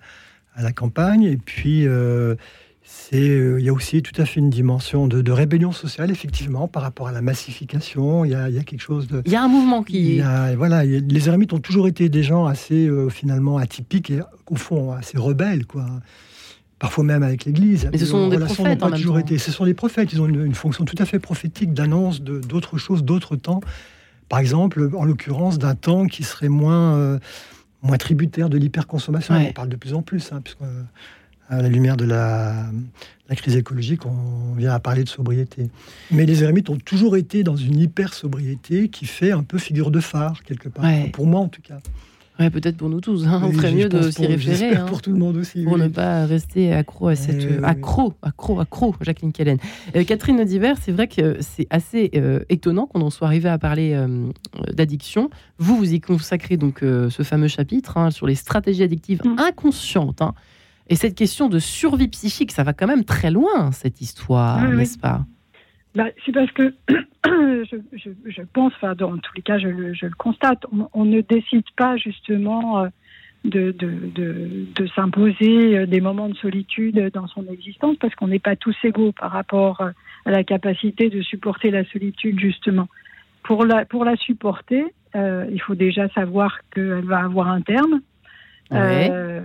[0.56, 1.24] à la campagne.
[1.24, 2.36] Et puis, euh,
[2.84, 6.68] c'est, euh, il y a aussi tout à fait une dimension de, rébellion sociale, effectivement,
[6.68, 8.26] par rapport à la massification.
[8.26, 9.22] Il y a, il y a quelque chose de.
[9.26, 10.22] Il y a un mouvement qui.
[10.58, 14.92] voilà, les ermites ont toujours été des gens assez, euh, finalement, atypiques et, au fond,
[14.92, 15.86] assez rebelles, quoi.
[16.80, 17.88] Parfois même avec l'Église.
[17.92, 19.38] Mais ce sont des prophètes pas toujours été.
[19.38, 20.14] Ce sont des prophètes.
[20.14, 23.62] Ils ont une, fonction tout à fait prophétique d'annonce d'autres choses, d'autres temps.
[24.30, 27.20] Par exemple, en l'occurrence, d'un temps qui serait moins
[27.82, 29.36] moins tributaire de l'hyperconsommation.
[29.36, 30.84] On parle de plus en plus, hein, puisque euh,
[31.50, 32.66] à la lumière de la,
[33.36, 35.70] crise écologique, on vient à parler de sobriété.
[36.12, 40.00] Mais les ermites ont toujours été dans une hyper-sobriété qui fait un peu figure de
[40.00, 40.86] phare, quelque part.
[41.14, 41.80] Pour moi, en tout cas.
[42.42, 43.28] Ouais, peut-être pour nous tous.
[43.28, 43.40] Hein.
[43.44, 44.76] on ferait mieux de s'y référer.
[44.76, 45.64] Hein, pour tout le monde aussi.
[45.64, 47.46] Pour ne pas rester accro à cette.
[47.46, 49.60] Euh, accro, accro, accro, Jacqueline Kellen.
[49.96, 53.60] Euh, Catherine Audiver, c'est vrai que c'est assez euh, étonnant qu'on en soit arrivé à
[53.60, 53.96] parler
[54.74, 55.30] d'addiction.
[55.60, 59.38] Vous, vous y consacrez donc ce fameux chapitre hein, sur les stratégies addictives mm.
[59.38, 60.24] inconscientes.
[60.88, 64.98] Et cette question de survie psychique, ça va quand même très loin, cette histoire, n'est-ce
[64.98, 65.26] pas?
[65.96, 66.74] Bah, C'est parce que
[67.26, 71.66] je, je, pense, enfin, dans tous les cas, je, je le constate, on, ne décide
[71.76, 72.88] pas justement euh,
[73.46, 78.28] de, de, de, de s'imposer euh, des moments de solitude dans son existence parce qu'on
[78.28, 79.90] n'est pas tous égaux par rapport euh,
[80.26, 82.88] à la capacité de supporter la solitude, justement.
[83.44, 88.02] Pour la, pour la supporter, euh, il faut déjà savoir qu'elle va avoir un terme.
[88.72, 89.42] Euh,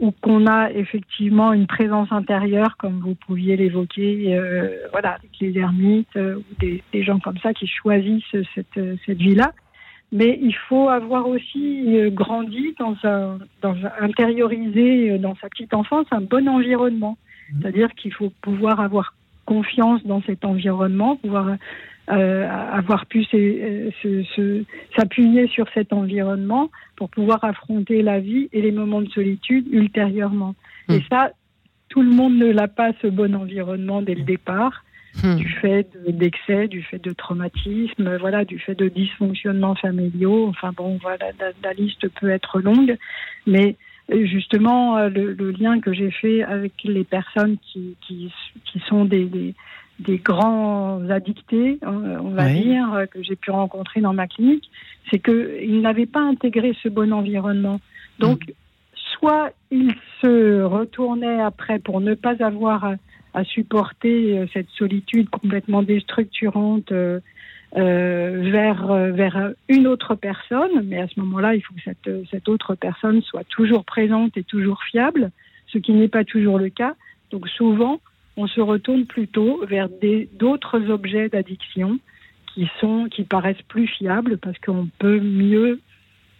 [0.00, 5.56] ou qu'on a effectivement une présence intérieure, comme vous pouviez l'évoquer, euh, voilà, avec les
[5.58, 9.52] ermites euh, ou des, des, gens comme ça qui choisissent cette, cette vie-là.
[10.12, 16.06] Mais il faut avoir aussi grandi dans un, dans un, intériorisé dans sa petite enfance
[16.10, 17.16] un bon environnement.
[17.50, 17.60] Mmh.
[17.60, 19.14] C'est-à-dire qu'il faut pouvoir avoir
[19.46, 21.56] confiance dans cet environnement, pouvoir
[22.08, 23.24] euh, avoir pu
[24.96, 30.54] s'appuyer sur cet environnement pour pouvoir affronter la vie et les moments de solitude ultérieurement.
[30.86, 30.92] Hmm.
[30.92, 31.32] Et ça,
[31.88, 34.84] tout le monde ne l'a pas, ce bon environnement dès le départ,
[35.20, 35.34] hmm.
[35.34, 40.46] du fait d'excès, du fait de traumatisme, voilà, du fait de dysfonctionnements familiaux.
[40.46, 42.96] Enfin bon, voilà, la, liste peut être longue,
[43.48, 43.74] mais
[44.08, 48.32] justement, euh, le, lien que j'ai fait avec les personnes qui, qui,
[48.64, 49.56] qui sont des des
[50.00, 54.70] grands addictés, hein, on va dire, euh, que j'ai pu rencontrer dans ma clinique,
[55.10, 57.80] c'est qu'ils n'avaient pas intégré ce bon environnement.
[58.18, 58.52] Donc, mm.
[58.94, 62.94] soit ils se retournaient après pour ne pas avoir
[63.34, 67.20] à, supporter euh, cette solitude complètement déstructurante euh,
[67.74, 72.74] vers, vers une autre personne, mais à ce moment-là, il faut que cette, cette autre
[72.74, 75.30] personne soit toujours présente et toujours fiable,
[75.66, 76.94] ce qui n'est pas toujours le cas.
[77.30, 78.00] Donc souvent,
[78.36, 79.88] on se retourne plutôt vers
[80.38, 81.98] d'autres objets d'addiction
[82.54, 85.80] qui sont qui paraissent plus fiables parce qu'on peut mieux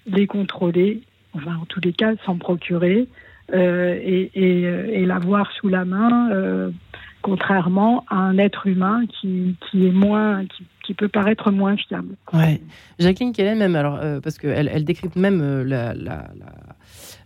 [0.07, 1.03] les contrôler,
[1.35, 3.09] enfin en tous les cas s'en procurer
[3.53, 6.71] euh, et, et, l'avoir sous la main, euh,
[7.23, 10.45] contrairement à un être humain qui, est moins
[10.83, 12.17] qui, peut paraître moins fiable.
[12.33, 12.61] Ouais.
[12.99, 15.65] Jacqueline Kellen, même, alors, parce qu'elle elle même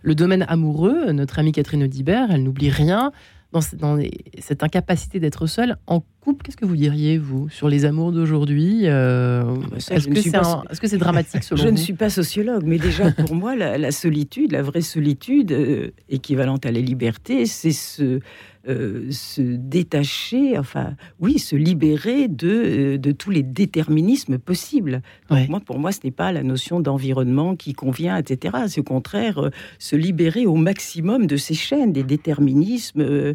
[0.03, 3.11] le domaine amoureux, notre amie Catherine Audibert, elle n'oublie rien
[3.51, 4.01] dans, dans
[4.39, 6.43] cette incapacité d'être seule en couple.
[6.43, 10.97] Qu'est-ce que vous diriez, vous, sur les amours d'aujourd'hui euh, ah bah Est-ce que c'est
[10.97, 14.81] dramatique selon Je ne suis pas sociologue, mais déjà pour moi, la, solitude, la vraie
[14.81, 18.19] solitude, euh, équivalente à la liberté, c'est ce
[18.67, 25.01] euh, se détacher, enfin, oui, se libérer de, euh, de tous les déterminismes possibles.
[25.49, 28.65] moi, pour moi, ce n'est pas la notion d'environnement qui convient, etc.
[28.67, 33.33] C'est au contraire euh, se libérer au maximum de ces chaînes, des déterminismes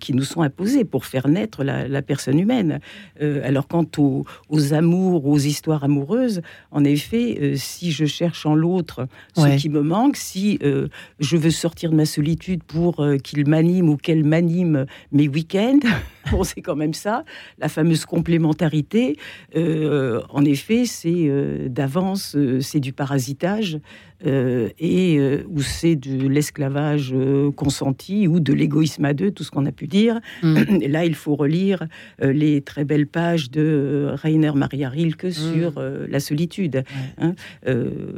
[0.00, 2.80] qui nous sont imposés pour faire naître la, personne humaine.
[3.20, 9.06] alors, quant aux, aux, amours, aux histoires amoureuses, en effet, si je cherche en l'autre
[9.36, 13.96] ce qui me manque, si je veux sortir de ma solitude pour qu'il m'anime ou
[13.96, 15.80] qu'elle m'anime mes week-ends.
[16.30, 17.24] bon, c'est quand même ça.
[17.58, 19.18] La fameuse complémentarité,
[19.56, 23.78] euh, en effet, c'est euh, d'avance, euh, c'est du parasitage.
[24.26, 29.44] Euh, et euh, où c'est de l'esclavage euh, consenti ou de l'égoïsme à deux, tout
[29.44, 30.20] ce qu'on a pu dire.
[30.42, 30.86] Mm.
[30.88, 31.86] là, il faut relire
[32.20, 35.30] les très belles pages de Rainer Maria Rilke mm.
[35.30, 36.84] sur la solitude.
[37.18, 37.34] Hein.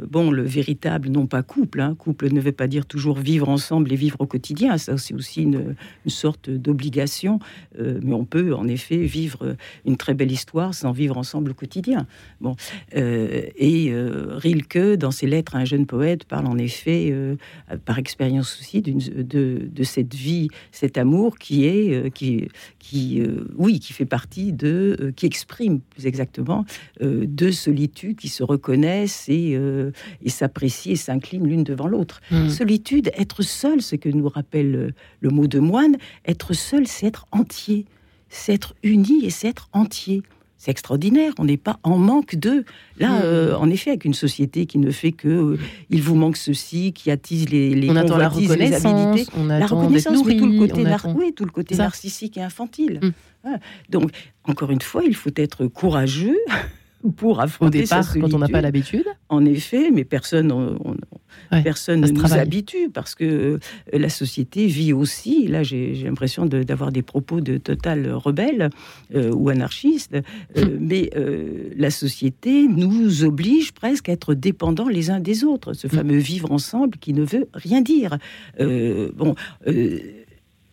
[0.09, 1.95] bon, le véritable, non pas couple, hein.
[1.97, 5.43] couple ne veut pas dire toujours vivre ensemble et vivre au quotidien, ça c'est aussi
[5.43, 7.39] une, une sorte d'obligation,
[7.79, 12.05] mais on peut en effet vivre une très belle histoire sans vivre ensemble au quotidien.
[12.41, 12.55] Bon,
[12.93, 17.35] et Rilke, dans ses lettres à un jeune poète parle en effet, euh,
[17.85, 22.47] par expérience aussi, de, de, cette vie, cet amour qui est, euh, qui,
[22.79, 26.65] qui euh, oui, qui fait partie de, qui exprime plus exactement,
[26.99, 29.59] deux solitudes qui se reconnaissent et,
[30.23, 32.21] et s'apprécient et s'inclinent l'une devant l'autre.
[32.31, 32.49] Mmh.
[32.49, 37.25] Solitude, être seul, ce que nous rappelle le mot de moine, être seul, c'est être
[37.31, 37.85] entier,
[38.29, 40.23] c'est être uni et c'est être entier
[40.63, 41.33] c'est extraordinaire.
[41.39, 42.63] On n'est pas en manque d'eux.
[42.97, 43.21] Là, mm.
[43.25, 46.93] euh, en effet, avec une société qui ne fait que euh, il vous manque ceci,
[46.93, 50.85] qui attise les, les on attend la reconnaissance, on la reconnaissance, mais tout le côté,
[51.15, 53.01] oui, tout le côté narcissique et infantile.
[53.43, 53.49] Mm.
[53.89, 54.11] Donc,
[54.45, 56.37] encore une fois, il faut être courageux
[57.17, 59.05] pour affronter Au départ, quand on n'a pas l'habitude.
[59.27, 60.77] En effet, mais personne,
[61.63, 63.59] personne ne nous habitue parce que euh,
[63.91, 65.47] la société vit aussi.
[65.47, 68.69] Là, j'ai l'impression d'avoir des propos de total rebelle
[69.15, 70.15] euh, ou anarchiste,
[70.57, 71.09] euh, mais
[71.75, 75.73] la société nous oblige presque à être dépendants les uns des autres.
[75.73, 75.93] Ce hum.
[75.93, 78.17] fameux vivre ensemble qui ne veut rien dire.
[78.59, 79.35] bon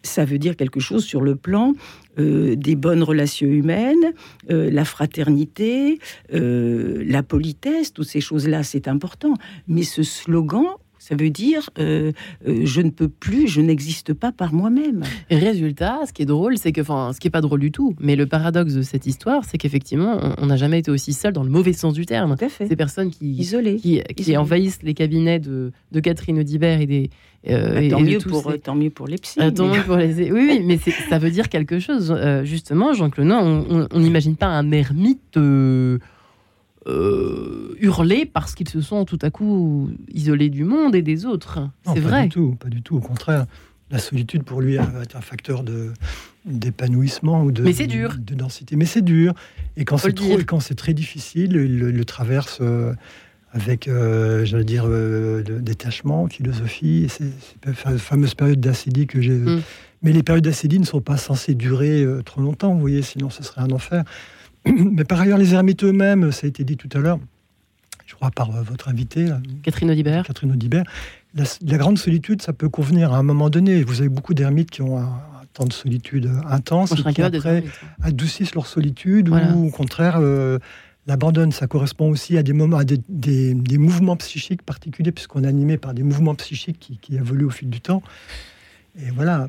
[0.02, 1.74] ça veut dire quelque chose sur le plan
[2.18, 4.12] euh, des bonnes relations humaines,
[4.50, 5.98] euh, la fraternité,
[6.34, 9.34] euh, la politesse, toutes ces choses-là, c'est important.
[9.68, 10.66] Mais ce slogan,
[11.00, 15.02] ça veut dire je ne peux plus, je n'existe pas par moi-même.
[15.30, 17.72] Et résultat, ce qui est drôle, c'est que, enfin, ce qui est pas drôle du
[17.72, 21.32] tout, mais le paradoxe de cette histoire, c'est qu'effectivement, on n'a jamais été aussi seul
[21.32, 22.36] dans le mauvais sens du terme.
[22.48, 23.76] Ces personnes qui, Isolées.
[23.76, 27.10] qui, envahissent les cabinets de, de Catherine Audibert et des,
[27.48, 29.40] euh, bah, tant, mieux pour, tant mieux pour les psy.
[29.40, 29.50] Euh,
[29.88, 32.14] oui, oui, mais ça veut dire quelque chose.
[32.14, 35.38] Euh, justement, Jean-Claude, on n'imagine pas un ermite
[36.86, 41.60] hurler parce qu'ils se sont tout à coup isolés du monde et des autres.
[41.86, 42.10] C'est vrai.
[42.10, 42.96] Pas du tout, pas du tout.
[42.96, 43.46] Au contraire,
[43.90, 45.92] la solitude pour lui est un facteur de
[46.46, 48.16] d'épanouissement ou de, mais dur.
[48.18, 48.74] de densité.
[48.74, 49.34] Mais c'est dur.
[49.76, 52.62] Et quand c'est trop, et quand c'est très difficile, il le, traverse
[53.52, 57.32] avec, euh, j'allais dire, euh, détachement, philosophie, ces
[57.72, 59.32] fameuses périodes d'acédie que j'ai.
[59.32, 59.62] Mm.
[60.02, 63.28] Mais les périodes d'acédie ne sont pas censées durer euh, trop longtemps, vous voyez, sinon
[63.28, 64.04] ce serait un enfer.
[64.66, 67.18] Mais par ailleurs, les ermites eux-mêmes, ça a été dit tout à l'heure,
[68.06, 69.28] je crois par votre invité,
[69.62, 70.24] Catherine Audibert.
[70.26, 70.84] Catherine Audibert.
[71.34, 73.84] La, grande solitude, ça peut convenir à un moment donné.
[73.84, 75.10] Vous avez beaucoup d'ermites qui ont un,
[75.52, 77.64] temps de solitude intense, et qui après
[78.02, 80.20] adoucissent leur solitude, ou au contraire
[81.06, 81.52] l'abandonne.
[81.52, 85.94] Ça correspond aussi à des moments, à des, mouvements psychiques particuliers, puisqu'on est animé par
[85.94, 88.02] des mouvements psychiques qui, évoluent au fil du temps.
[88.98, 89.48] Et voilà.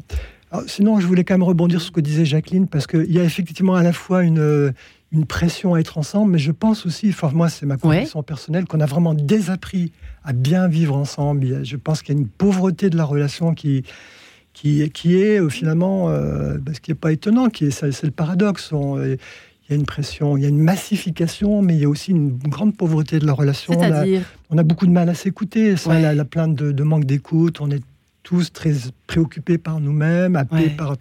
[0.68, 3.24] sinon, je voulais quand même rebondir sur ce que disait Jacqueline, parce qu'il y a
[3.24, 4.74] effectivement à la fois une,
[5.12, 8.66] une pression à être ensemble, mais je pense aussi, enfin moi c'est ma conviction personnelle,
[8.66, 9.92] qu'on a vraiment désappris
[10.24, 11.66] à bien vivre ensemble.
[11.66, 13.84] Je pense qu'il y a une pauvreté de la relation qui,
[14.54, 18.04] qui, qui est euh, finalement, euh, bah, ce qui n'est pas étonnant, qui est, c'est
[18.04, 18.72] le paradoxe.
[18.72, 19.18] On, il
[19.70, 22.38] y a une pression, il y a une massification, mais il y a aussi une
[22.38, 23.74] grande pauvreté de la relation.
[23.78, 24.06] On a,
[24.50, 25.78] on a, beaucoup de mal à s'écouter.
[25.78, 27.62] Ça, la, la, plainte de, manque d'écoute.
[27.62, 27.82] On est
[28.24, 28.74] tous très
[29.08, 30.98] préoccupés par nous-mêmes, happés par.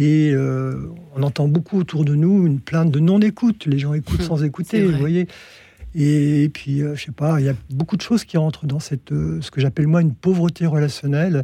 [0.00, 3.66] Et euh, on entend beaucoup autour de nous une plainte de non-écoute.
[3.66, 5.28] Les gens écoutent sans écouter, vous voyez.
[5.94, 8.64] Et, puis, je euh, je sais pas, il y a beaucoup de choses qui entrent
[8.64, 11.42] dans cette, euh, ce que j'appelle moi une pauvreté relationnelle.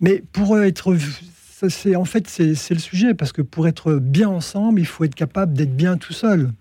[0.00, 0.96] Mais pour être
[1.96, 5.54] en fait c'est le sujet parce que pour être bien ensemble, il faut être capable
[5.54, 6.52] d'être bien tout seul.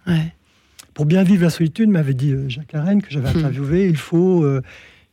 [0.95, 3.38] pour bien vivre la solitude, m'avait dit Jacques Arène, que j'avais hmm.
[3.38, 4.43] interviewé, il faut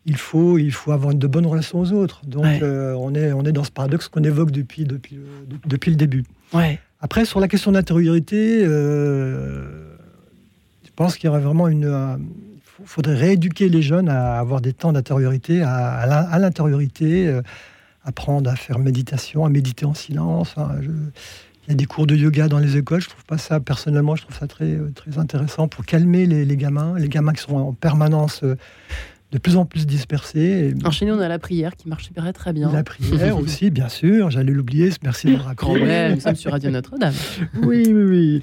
[0.09, 2.23] il faut, il faut avoir de bonnes relations aux autres.
[2.27, 5.19] Donc, on, est, on est dans ce paradoxe qu'on évoque depuis, depuis,
[5.67, 6.25] depuis le début.
[6.55, 6.81] Ouais.
[7.01, 9.95] Après, sur la question d'intériorité, euh,
[10.85, 12.27] je pense qu'il y aurait vraiment une.
[12.85, 17.43] Faudrait rééduquer les jeunes à avoir des temps d'intériorité, à, l'intériorité, euh,
[18.05, 20.55] apprendre à faire méditation, à méditer en silence.
[20.57, 23.01] il y a des cours de yoga dans les écoles.
[23.01, 26.57] Je trouve pas ça, personnellement, je trouve ça très, très intéressant pour calmer les, les
[26.57, 28.57] gamins, les gamins qui sont en permanence euh,
[29.31, 30.75] de plus en plus dispersés.
[30.85, 32.73] En Chine, on a la prière qui marche très, très bien.
[32.73, 34.31] La prière aussi, bien sûr.
[34.31, 34.91] J'allais l'oublier.
[35.03, 35.83] Merci de me rappeler.
[35.83, 37.15] Ouais, nous sommes sur Radio Notre-Dame.
[37.63, 38.41] oui, oui, oui.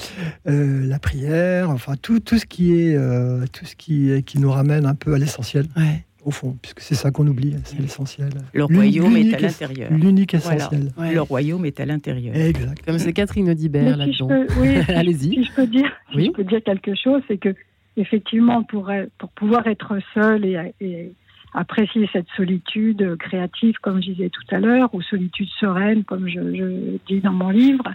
[0.48, 4.52] Euh, la prière, enfin tout, tout ce qui est, euh, tout ce qui, qui nous
[4.52, 5.66] ramène un peu à l'essentiel.
[5.76, 6.06] Ouais.
[6.24, 8.30] Au fond, puisque c'est ça qu'on oublie, c'est l'essentiel.
[8.52, 9.92] Le royaume est à l'intérieur.
[9.92, 10.92] L'unique essentiel.
[10.98, 12.36] Le royaume est à l'intérieur.
[12.36, 12.84] Exact.
[12.84, 14.30] Comme c'est Catherine Audibert là-dedans.
[14.60, 15.36] Oui, Allez-y.
[15.36, 17.54] Si je peux dire, si je peux dire quelque chose, c'est que
[17.98, 21.14] effectivement, pour, pour pouvoir être seul et,
[21.54, 26.98] apprécier cette solitude créative, comme je disais tout à l'heure, ou solitude sereine, comme je,
[27.08, 27.86] dis dans mon livre,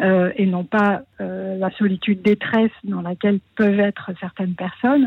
[0.00, 5.06] euh, et non pas euh, la solitude détresse dans laquelle peuvent être certaines personnes.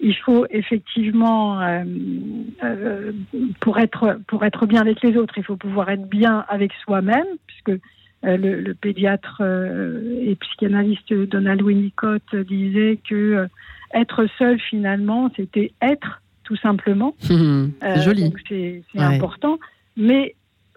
[0.00, 3.12] Il faut effectivement, euh,
[3.60, 7.26] pour, être, pour être bien avec les autres, il faut pouvoir être bien avec soi-même,
[7.46, 7.80] puisque
[8.22, 13.48] le, pédiatre et psychanalyste Donald Winnicott disait que
[13.94, 17.14] être seul finalement, c'était être tout simplement.
[17.20, 18.32] c'est euh, joli.
[18.48, 19.58] C'est important.
[19.96, 20.34] Mais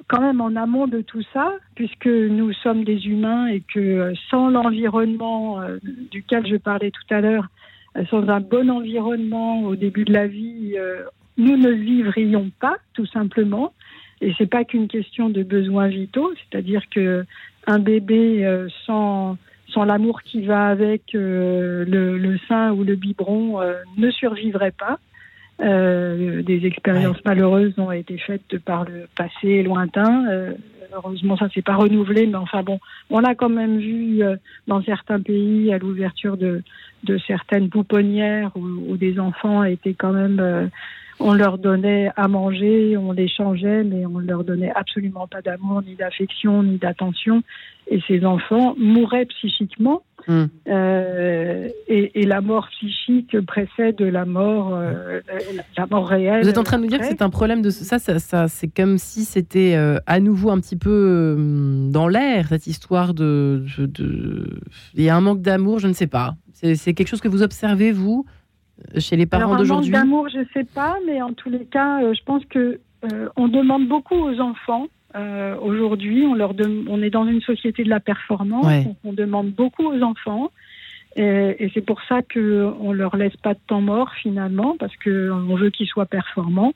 [0.08, 4.14] quand même en amont de tout ça, puisque nous sommes des humains et que euh,
[4.30, 5.78] sans l'environnement euh,
[6.12, 7.48] duquel je parlais tout à l'heure,
[8.10, 10.76] sans un bon environnement au début de la vie,
[11.36, 13.74] nous ne vivrions pas, tout simplement.
[14.22, 17.26] Et c'est pas qu'une question de besoins vitaux, c'est-à-dire que
[17.68, 18.48] un bébé
[18.86, 19.38] sans
[19.74, 25.00] sans l'amour qui va avec euh, le, sein ou le biberon, euh, ne survivrait pas.
[25.62, 30.26] Euh, des expériences malheureuses ont été faites par le passé lointain.
[30.94, 34.22] Heureusement, ça s'est pas renouvelé, mais enfin bon, on a quand même vu
[34.68, 36.64] dans certains pays à l'ouverture de,
[37.28, 40.70] certaines pouponnières où, où, des enfants étaient quand même
[41.22, 45.42] on leur donnait à manger, on les changeait, mais on ne leur donnait absolument pas
[45.42, 47.44] d'amour, ni d'affection, ni d'attention.
[47.88, 50.02] Et ces enfants mouraient psychiquement.
[50.28, 50.46] Hmm.
[50.68, 55.22] Euh, et, la mort psychique précède la mort, euh,
[55.78, 56.44] la mort réelle.
[56.44, 58.68] Vous êtes en train de nous dire que c'est un problème de ça, ça, c'est
[58.68, 61.36] comme si c'était euh, à nouveau un petit peu
[61.92, 64.60] dans l'air cette histoire de, de,
[64.94, 66.36] il y a un manque d'amour, je ne sais pas.
[66.54, 68.26] C'est quelque chose que vous observez vous
[68.98, 69.92] chez les parents d'aujourd'hui?
[69.92, 72.80] D'amour, je ne sais pas, mais en tous les cas, je pense que
[73.36, 74.88] on demande beaucoup aux enfants.
[75.16, 76.54] Euh, aujourd'hui, on leur
[76.88, 80.52] on est dans une société de la performance, on demande beaucoup aux enfants,
[81.16, 85.30] et, c'est pour ça que on leur laisse pas de temps mort finalement, parce que
[85.32, 86.74] on veut qu'ils soient performants.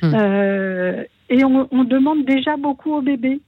[0.00, 0.14] Hmm.
[1.28, 3.40] et on, on, demande déjà beaucoup aux bébés.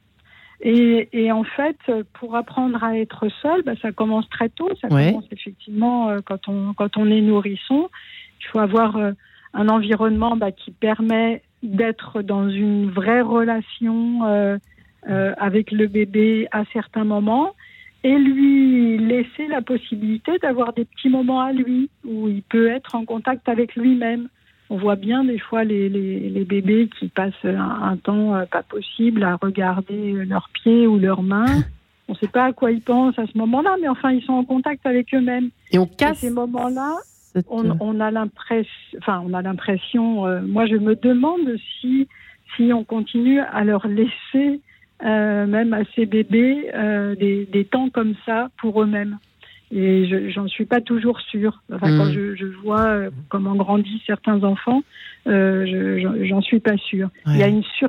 [0.63, 1.79] Et, en fait,
[2.15, 4.69] pour apprendre à être seul, bah, ça commence très tôt.
[4.81, 7.89] Ça commence effectivement euh, quand on, quand on est nourrisson.
[8.41, 9.13] Il faut avoir euh,
[9.55, 14.59] un environnement bah, qui permet d'être dans une vraie relation euh,
[15.07, 17.55] avec le bébé à certains moments
[18.03, 22.95] et lui laisser la possibilité d'avoir des petits moments à lui où il peut être
[22.95, 24.29] en contact avec lui-même
[24.71, 29.25] on voit bien des fois les, les, bébés qui passent un, temps euh, pas possible
[29.25, 31.65] à regarder leurs pieds ou leurs mains.
[32.09, 34.33] On ne sait pas à quoi ils pensent à ce moment-là, mais enfin, ils sont
[34.33, 35.51] en contact avec eux-mêmes.
[35.73, 36.19] Et on casse.
[36.19, 36.97] ces moments-là,
[37.49, 40.27] on, a l'impression, enfin, on a l'impression.
[40.27, 42.09] Euh, moi, je me demande si,
[42.57, 44.61] si on continue à leur laisser,
[45.03, 46.71] euh, même à ces bébés,
[47.19, 49.19] des, des temps comme ça pour eux-mêmes.
[49.73, 51.63] Et je j'en suis pas toujours sûre.
[51.73, 52.13] Enfin, Quand hmm.
[52.13, 54.83] je, je, vois euh, comment grandissent certains enfants,
[55.29, 57.09] euh, j'en suis pas sûre.
[57.27, 57.89] Il y a une sur,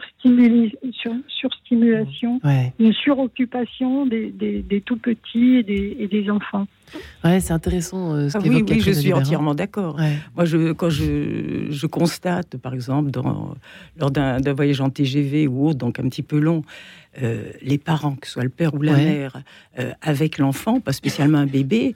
[1.27, 2.39] surstimulation,
[2.79, 6.67] une suroccupation des, des, des, tout petits et des, et des enfants.
[7.23, 9.97] Ouais, c'est intéressant euh, ce ah, Oui, oui je suis entièrement d'accord.
[10.35, 13.55] Moi, je, quand je, je, constate, par exemple, dans,
[13.97, 16.63] lors d'un voyage en TGV ou autre, donc un petit peu long,
[17.21, 19.41] euh, les parents, que ce soit le père ou la mère,
[19.79, 21.95] euh, avec l'enfant, pas spécialement un bébé,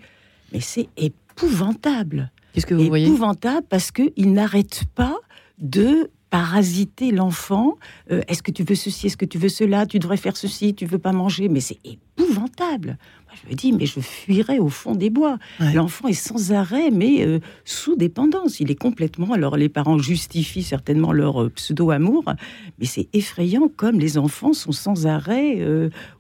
[0.51, 2.32] mais c'est épouvantable.
[2.53, 3.07] Qu'est-ce que vous voyez?
[3.07, 5.18] Épouvantable parce qu'ils n'arrêtent pas
[5.57, 7.78] de parasiter l'enfant.
[8.11, 9.07] Euh, est-ce que tu veux ceci?
[9.07, 9.86] Est-ce que tu veux cela?
[9.86, 12.97] Tu devrais faire ceci Tu veux pas manger Mais c'est épouvantable.
[13.43, 15.38] Je me dis, mais je fuirais au fond des bois.
[15.73, 18.59] L'enfant est sans arrêt, mais euh, sous dépendance.
[18.59, 19.33] Il est complètement.
[19.33, 22.23] Alors les parents justifient certainement leur euh, pseudo-amour,
[22.79, 25.59] mais c'est effrayant comme les enfants sont sans arrêt,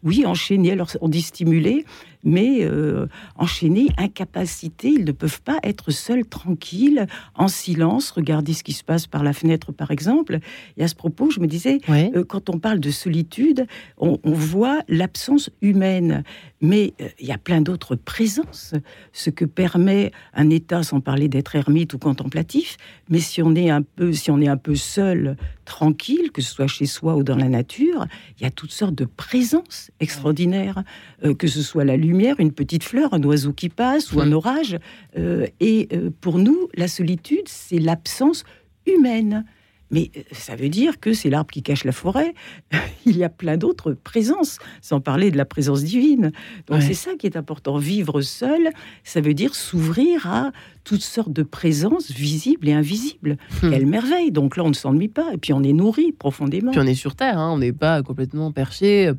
[0.03, 0.71] oui, enchaînés.
[0.71, 1.85] Alors on dit stimulés,
[2.25, 4.89] mais euh, enchaînés, incapacités.
[4.89, 9.23] Ils ne peuvent pas être seuls, tranquilles, en silence, regarder ce qui se passe par
[9.23, 10.39] la fenêtre, par exemple.
[10.75, 13.67] Et à ce propos, je me disais, euh, quand on parle de solitude,
[13.97, 16.23] on, voit l'absence humaine,
[16.61, 18.73] mais euh, il y a plein d'autres présences,
[19.13, 22.77] ce que permet un état, sans parler d'être ermite ou contemplatif,
[23.09, 26.53] mais si on est un peu, si on est un peu seul, tranquille, que ce
[26.53, 28.05] soit chez soi ou dans la nature,
[28.39, 30.83] il y a toutes sortes de présences extraordinaires,
[31.23, 34.31] euh, que ce soit la lumière, une petite fleur, un oiseau qui passe ou un
[34.31, 34.77] orage.
[35.17, 38.43] Euh, et euh, pour nous, la solitude, c'est l'absence
[38.85, 39.45] humaine.
[39.91, 42.33] Mais ça veut dire que c'est l'arbre qui cache la forêt.
[43.05, 46.31] Il y a plein d'autres présences, sans parler de la présence divine.
[46.67, 47.77] Donc c'est ça qui est important.
[47.77, 48.71] Vivre seul,
[49.03, 50.51] ça veut dire s'ouvrir à
[50.83, 53.37] toutes sortes de présences visibles et invisibles.
[53.61, 53.69] Hmm.
[53.69, 55.33] Quelle merveille Donc là, on ne s'ennuie pas.
[55.33, 56.71] Et puis on est nourri profondément.
[56.71, 57.51] Puis on est sur Terre, hein.
[57.53, 59.13] on n'est pas complètement perché, euh,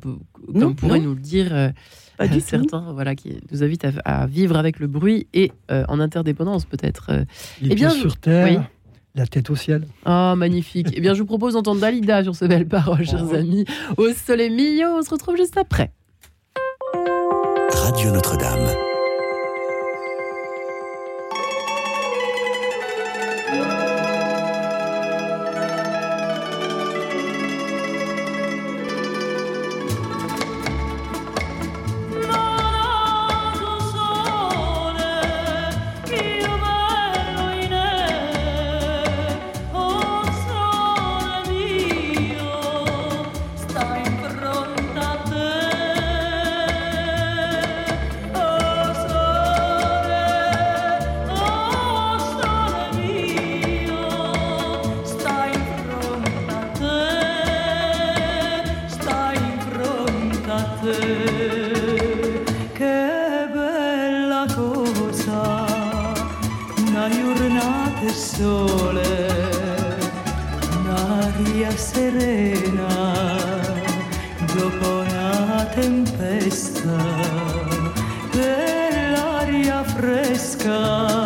[0.59, 1.71] comme pourrait nous le dire.
[2.19, 5.85] Euh, pas du certains, voilà, qui nous invitent à, vivre avec le bruit et euh,
[5.87, 7.11] en interdépendance peut-être.
[7.61, 8.67] Les eh bien, sur terre,
[9.15, 9.85] la tête au ciel.
[10.05, 10.87] Oh, magnifique.
[10.93, 13.65] eh bien, je vous propose d'entendre Dalida sur ces belles paroles, chers amis.
[13.97, 15.91] Au soleil mignon, on se retrouve juste après.
[17.71, 18.96] Radio Notre-Dame.
[75.77, 76.97] tempesta,
[78.33, 81.16] dell'aria fresca.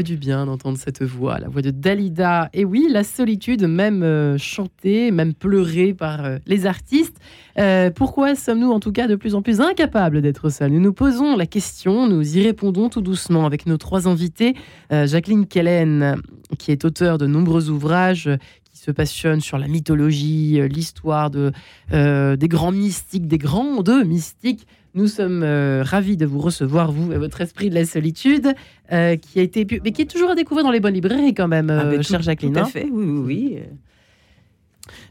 [0.00, 2.48] Du bien d'entendre cette voix, la voix de Dalida.
[2.54, 7.18] Et oui, la solitude, même euh, chantée, même pleurée par euh, les artistes.
[7.58, 10.72] Euh, pourquoi sommes-nous en tout cas de plus en plus incapables d'être seuls?
[10.72, 14.54] Nous nous posons la question, nous y répondons tout doucement avec nos trois invités.
[14.90, 16.16] Jacqueline Kellen,
[16.58, 18.30] qui est auteure de nombreux ouvrages
[18.72, 21.52] qui se passionnent sur la mythologie, l'histoire de,
[21.90, 24.66] des grands mystiques, des grands deux mystiques.
[24.94, 28.52] Nous sommes euh, ravis de vous recevoir, vous et votre esprit de la solitude,
[28.92, 31.48] euh, qui a été, mais qui est toujours à découvrir dans les bonnes librairies quand
[31.48, 32.52] même, ah, euh, chère Jacqueline.
[32.52, 32.66] Tout à hein.
[32.66, 33.58] fait, oui,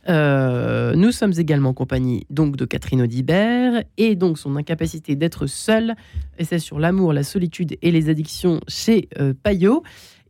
[0.08, 0.96] oui.
[0.96, 5.96] nous sommes également en compagnie donc de Catherine Audibert et donc son incapacité d'être seule.
[6.38, 9.10] Et c'est sur l'amour, la solitude et les addictions chez
[9.42, 9.82] Payot.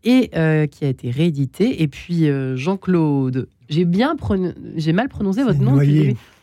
[0.05, 1.81] et qui a été réédité.
[1.81, 4.15] Et puis Jean-Claude, j'ai bien
[4.77, 5.77] j'ai mal prononcé votre nom.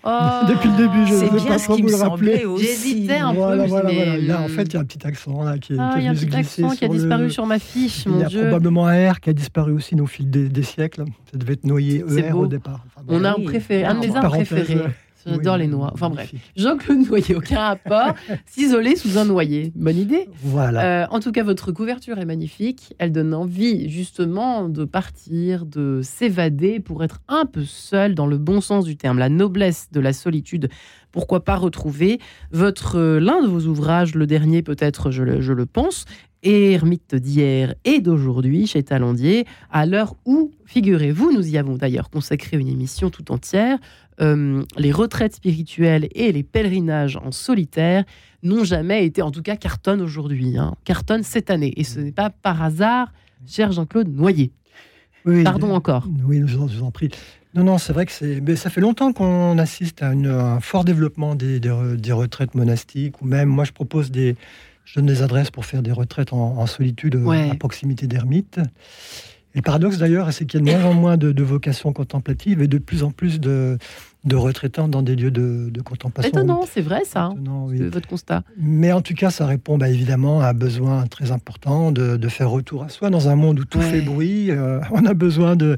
[0.04, 0.10] Oh,
[0.48, 2.44] depuis le début, je ne sais pas trop vous le rappeler.
[2.58, 3.38] J'hésitais un peu.
[3.38, 4.18] Voilà, voilà.
[4.18, 6.14] Là, en fait, il y a un petit accent là, qui, ah, qui, a un
[6.14, 8.28] petit accent qui a disparu sur ma fiche, mon Dieu.
[8.30, 11.04] Il y a probablement un R qui a disparu aussi au fil des, siècles.
[11.30, 12.84] Ça devait être noyé ER au départ.
[13.08, 14.84] On a un, préféré, un de mes arts préférés.
[15.28, 15.90] J'adore les noix.
[15.92, 18.14] Enfin bref, Jean-Claude Noyer, aucun rapport.
[18.46, 19.72] S'isoler sous un noyer.
[19.74, 20.28] Bonne idée.
[20.42, 21.02] Voilà.
[21.02, 22.94] Euh, en tout cas, votre couverture est magnifique.
[22.98, 28.38] Elle donne envie justement de partir, de s'évader pour être un peu seul dans le
[28.38, 29.18] bon sens du terme.
[29.18, 30.68] La noblesse de la solitude.
[31.10, 32.20] Pourquoi pas retrouver
[32.52, 36.04] votre euh, l'un de vos ouvrages, le dernier peut-être, je le, je le pense,
[36.44, 42.56] Ermite d'hier et d'aujourd'hui chez Talandier, à l'heure où, figurez-vous, nous y avons d'ailleurs consacré
[42.56, 43.78] une émission tout entière,
[44.20, 48.04] euh, les retraites spirituelles et les pèlerinages en solitaire
[48.42, 51.72] n'ont jamais été, en tout cas, cartonnent aujourd'hui, hein, cartonnent cette année.
[51.76, 53.12] Et ce n'est pas par hasard,
[53.46, 54.52] cher Jean-Claude Noyer.
[55.44, 56.08] Pardon encore.
[56.24, 57.10] Oui, je vous en prie.
[57.54, 58.40] Non, non, c'est vrai que c'est.
[58.40, 63.26] Mais ça fait longtemps qu'on assiste à, un fort développement des, des, retraites monastiques, ou
[63.26, 64.36] même, moi, je propose des.
[64.84, 68.58] Je donne des adresses pour faire des retraites en, solitude euh, à proximité d'ermites.
[69.54, 72.62] Et le paradoxe d'ailleurs, c'est qu'il y a de moins en moins de, vocations contemplatives
[72.62, 73.76] et de plus en plus de,
[74.24, 76.30] de retraitants dans des lieux de, de contemplation.
[76.30, 77.32] Étonnant, c'est vrai ça,
[77.68, 78.42] votre constat.
[78.56, 82.50] Mais en tout cas, ça répond bah, évidemment à un besoin très important de, faire
[82.50, 84.50] retour à soi dans un monde où tout fait bruit.
[84.50, 85.76] Euh, on a besoin de,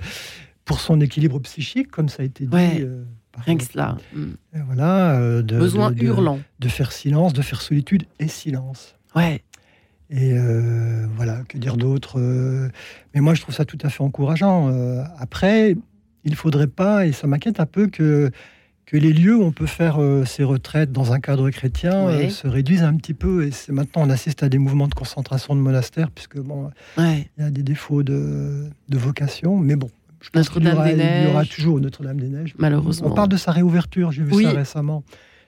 [0.64, 2.56] pour son équilibre psychique, comme ça a été dit.
[2.80, 3.04] Euh,
[3.38, 3.96] Rien que cela.
[4.12, 4.24] Mm.
[4.66, 6.40] Voilà, euh, de, besoin hurlant.
[6.58, 8.96] De faire silence, de faire solitude et silence.
[9.14, 9.42] Ouais.
[10.12, 10.34] Et
[11.14, 12.18] voilà, que dire d'autre
[13.14, 14.68] Mais moi, je trouve ça tout à fait encourageant.
[15.18, 15.76] après,
[16.24, 18.30] il ne faudrait pas, et ça m'inquiète un peu, que,
[18.86, 22.28] que les lieux où on peut faire euh, ces retraites dans un cadre chrétien euh,
[22.28, 23.46] se réduisent un petit peu.
[23.46, 27.24] Et c'est maintenant, on assiste à des mouvements de concentration de monastères, puisque bon, il
[27.38, 29.56] y a des défauts de, de vocation.
[29.56, 29.90] Mais bon,
[30.20, 32.54] je pense qu'il y, y, aura toujours Notre-Dame-des-Neiges.
[32.58, 33.08] Malheureusement.
[33.08, 35.02] On parle de sa réouverture, j'ai vu ça récemment.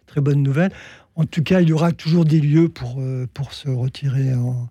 [0.07, 0.73] Très bonne nouvelle.
[1.15, 4.69] En tout cas, il y aura toujours des lieux pour, euh, pour se retirer en,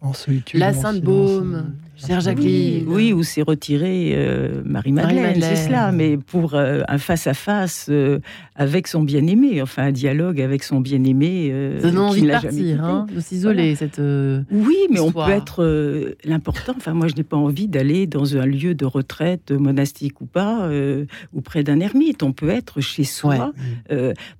[0.00, 0.60] en solitude.
[0.60, 1.74] La Sainte-Baume,
[2.06, 2.84] Cher Jacqueline.
[2.88, 8.18] Oui, où s'est retirée euh, Marie-Madeleine, c'est cela, mais pour euh, un face-à-face euh,
[8.56, 11.52] avec son bien-aimé, enfin un dialogue avec son bien-aimé.
[11.80, 13.74] Donne envie de partir, hein, de s'isoler.
[13.76, 14.00] cette
[14.50, 16.14] Oui, mais on peut être.
[16.24, 20.26] L'important, enfin, moi, je n'ai pas envie d'aller dans un lieu de retraite, monastique ou
[20.26, 20.68] pas,
[21.32, 22.22] ou près d'un ermite.
[22.22, 23.52] On peut être chez soi,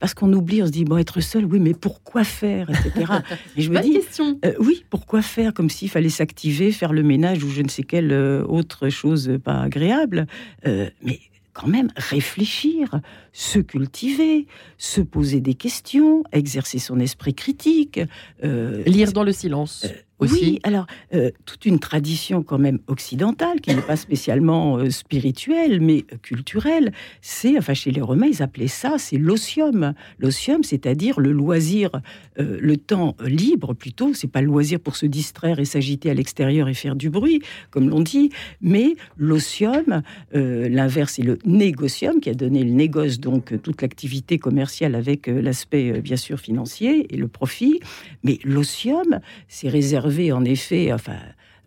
[0.01, 3.13] parce qu'on oublie, on se dit, bon, être seul, oui, mais pourquoi faire, etc.
[3.57, 4.39] Et je me dis, question.
[4.59, 8.13] oui, pourquoi faire Comme s'il fallait s'activer, faire le ménage ou je ne sais quelle
[8.13, 10.27] euh, autre chose pas agréable,
[10.67, 11.21] euh, mais
[11.53, 13.01] quand même réfléchir,
[13.33, 14.47] se cultiver,
[14.79, 18.01] se poser des questions, exercer son esprit critique.
[18.43, 19.87] Euh, Lire dans le silence.
[20.31, 25.81] Oui, alors, euh, toute une tradition quand même occidentale, qui n'est pas spécialement euh, spirituelle,
[25.81, 29.95] mais culturelle, c'est, enfin chez les Romains, ils appelaient ça, c'est l'osium.
[30.19, 31.91] L'osium, c'est-à-dire le loisir,
[32.39, 36.15] euh, le temps libre plutôt, c'est pas le loisir pour se distraire et s'agiter à
[36.15, 40.03] l'extérieur et faire du bruit, comme l'on dit, mais l'osium,
[40.33, 46.01] l'inverse, c'est le négocium, qui a donné le négoce, donc toute l'activité commerciale avec l'aspect
[46.01, 47.81] bien sûr financier et le profit,
[48.23, 51.17] mais l'osium, c'est réservé en effet, enfin,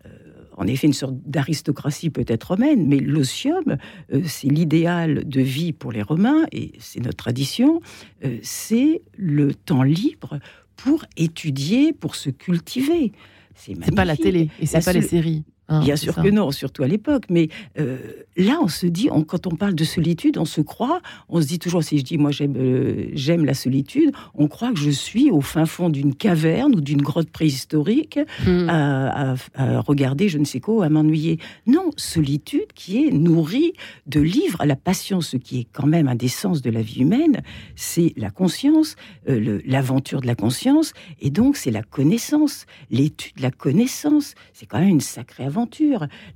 [0.06, 0.08] euh,
[0.56, 3.76] en effet une sorte d'aristocratie peut-être romaine, mais l'osium,
[4.12, 7.80] euh, c'est l'idéal de vie pour les Romains, et c'est notre tradition,
[8.24, 10.38] euh, c'est le temps libre
[10.76, 13.12] pour étudier, pour se cultiver.
[13.54, 15.44] C'est pas la télé et c'est pas les séries.
[15.68, 17.24] Hein, Bien sûr que non, surtout à l'époque.
[17.28, 17.48] Mais
[17.78, 17.98] euh,
[18.36, 21.58] là, on se dit, quand on parle de solitude, on se croit, on se dit
[21.58, 25.30] toujours, si je dis, moi j'aime euh, j'aime la solitude, on croit que je suis
[25.30, 28.68] au fin fond d'une caverne ou d'une grotte préhistorique hmm.
[28.68, 29.34] à,
[29.80, 31.38] regarder je ne sais quoi, à m'ennuyer.
[31.66, 33.72] Non, solitude qui est nourrie
[34.06, 36.82] de livres à la passion, ce qui est quand même un des sens de la
[36.82, 37.42] vie humaine,
[37.74, 38.94] c'est la conscience,
[39.28, 44.34] euh, l'aventure de la conscience, et donc c'est la connaissance, l'étude de la connaissance.
[44.52, 45.55] C'est quand même une sacrée aventure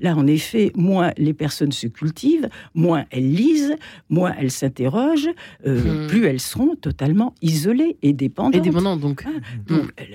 [0.00, 3.76] Là, en effet, moins les personnes se cultivent, moins elles lisent,
[4.08, 5.30] moins elles s'interrogent,
[5.66, 6.06] euh, hmm.
[6.08, 8.54] plus elles seront totalement isolées et dépendantes.
[8.54, 9.24] Et dépendantes, donc.
[9.26, 9.30] Ah,
[9.66, 10.14] donc hmm.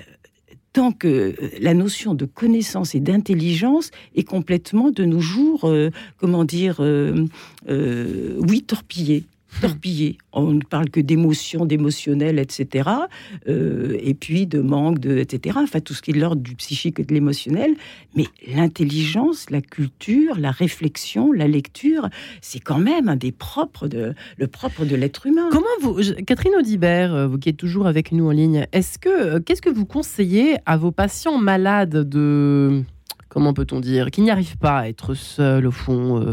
[0.74, 5.92] tant que euh, la notion de connaissance et d'intelligence est complètement de nos jours, euh,
[6.18, 6.82] comment dire,
[7.68, 9.26] oui, torpillée
[9.62, 10.18] torpillé.
[10.34, 12.90] On ne parle que d'émotions, d'émotionnel, etc.
[13.48, 15.58] Euh, et puis de manque, de, etc.
[15.62, 17.76] Enfin, tout ce qui est de l'ordre du psychique et de l'émotionnel.
[18.16, 22.10] Mais l'intelligence, la culture, la réflexion, la lecture,
[22.42, 25.50] c'est quand même un des propres de, le propre de l'être humain.
[25.52, 29.10] Comment vous, Catherine Audibert, euh, vous qui êtes toujours avec nous en ligne, est-ce que,
[29.10, 32.84] euh, qu'est-ce que vous conseillez à vos patients malades de
[33.30, 36.24] comment peut-on dire, qui n'y arrivent pas à être seuls au fond.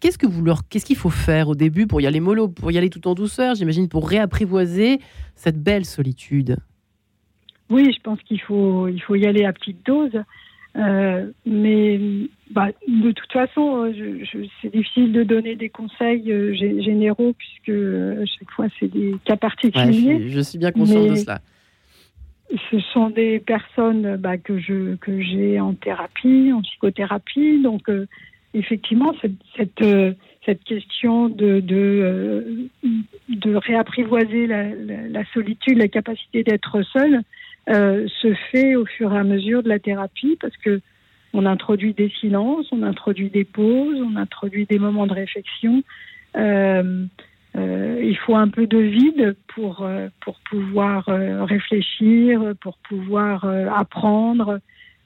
[0.00, 2.72] Qu'est-ce que vous leur, qu'est-ce qu'il faut faire au début pour y aller mollo, pour
[2.72, 4.98] y aller tout en douceur, j'imagine, pour réapprivoiser
[5.34, 6.56] cette belle solitude?
[7.68, 10.18] Oui, je pense qu'il faut, il faut y aller à petite dose.
[10.76, 12.00] Euh, mais
[12.50, 18.24] bah, de toute façon, je, c'est difficile de donner des conseils euh, généraux puisque euh,
[18.38, 20.28] chaque fois c'est des cas particuliers.
[20.28, 21.40] je, suis bien consciente de cela.
[22.70, 27.88] Ce sont des personnes bah, que je que j'ai en thérapie, en psychothérapie, donc
[28.54, 29.12] effectivement,
[29.82, 30.12] euh,
[30.44, 32.68] cette question de, euh,
[33.58, 37.20] réapprivoiser la, solitude, la capacité d'être seul,
[37.68, 40.80] euh, se fait au fur et à mesure de la thérapie parce que
[41.32, 45.84] on introduit des silences, on introduit des pauses, on introduit des moments de réflexion.
[46.34, 49.86] Il faut un peu de vide pour
[50.50, 54.58] pouvoir réfléchir, pour pouvoir apprendre,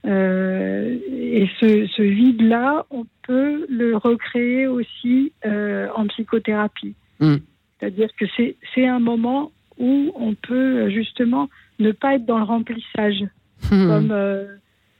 [0.07, 6.95] euh, et ce, ce vide-là, on peut le recréer aussi euh, en psychothérapie.
[7.21, 7.37] Hmm.
[7.79, 8.27] C'est-à-dire que
[8.75, 11.49] c'est un moment où on peut justement
[11.79, 13.25] ne pas être dans le remplissage,
[13.71, 13.87] hmm.
[13.87, 14.57] comme, euh,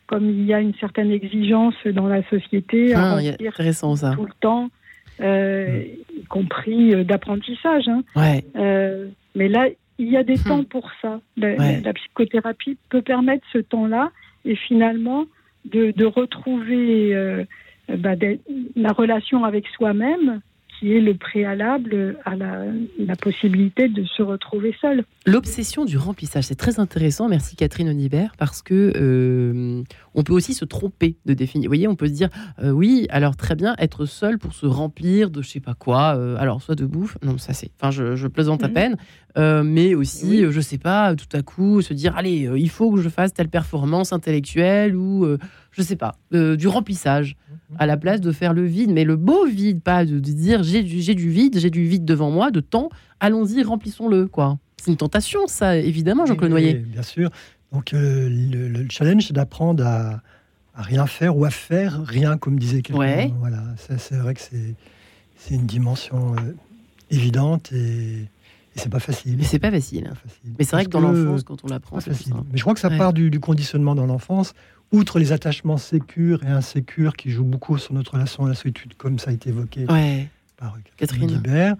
[0.07, 4.15] comme il y a une certaine exigence dans la société à ah, intéressant, ça.
[4.15, 4.71] tout le temps,
[5.21, 6.19] hmm.
[6.19, 7.89] y compris d'apprentissage.
[7.89, 8.03] Hein.
[8.17, 8.43] Ouais.
[9.35, 11.21] mais là, il y a des temps pour ça.
[11.37, 14.11] la psychothérapie peut permettre ce temps-là
[14.45, 15.27] et finalement
[15.65, 17.45] de, retrouver euh,
[17.89, 18.15] bah,
[18.77, 20.41] la relation avec soi-même
[20.79, 22.65] qui est le préalable à la,
[22.99, 25.05] la, possibilité de se retrouver seul.
[25.27, 27.29] L'obsession du remplissage, c'est très intéressant.
[27.29, 29.83] Merci Catherine Onibert, parce que euh,
[30.15, 31.69] on peut aussi se tromper de définir.
[31.69, 32.29] Vous voyez, on peut se dire,
[32.63, 36.17] euh, oui, alors très bien, être seul pour se remplir de je sais pas quoi,
[36.17, 38.97] euh, alors soit de bouffe, non, ça c'est, enfin je, plaisante à peine,
[39.37, 43.09] mais aussi, je sais pas, tout à coup, se dire, allez, il faut que je
[43.09, 45.27] fasse telle performance intellectuelle ou,
[45.77, 47.77] je sais pas, du remplissage mhm.
[47.79, 50.83] à la place de faire le vide, mais le beau vide, pas de, dire j'ai
[50.83, 52.89] du, du vide, j'ai du vide devant moi, de temps,
[53.21, 54.59] allons-y, remplissons-le, quoi.
[54.77, 56.75] C'est une tentation, ça, évidemment, Jean-Claude Noyer.
[56.75, 57.31] bien sûr.
[57.73, 60.23] Donc, euh, le, challenge, c'est d'apprendre à,
[60.75, 63.33] rien faire ou à faire rien, comme disait quelqu'un.
[63.39, 66.55] Voilà, c'est vrai que c'est une dimension euh,
[67.11, 68.27] évidente et,
[68.77, 69.37] c'est pas facile.
[69.39, 70.13] Mais c'est pas facile.
[70.59, 72.35] Mais c'est vrai que dans l'enfance, quand on l'apprend, c'est facile.
[72.51, 74.55] Mais je crois que ça part du, conditionnement dans l'enfance,
[74.93, 78.95] outre les attachements sécures et insécures qui jouent beaucoup sur notre relation à la solitude,
[78.97, 79.87] comme ça a été évoqué
[80.57, 81.77] par Catherine Libert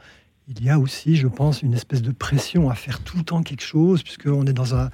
[0.47, 3.43] il y a aussi, je pense, une espèce de pression à faire tout le temps
[3.43, 4.91] quelque chose, puisqu'on est dans un.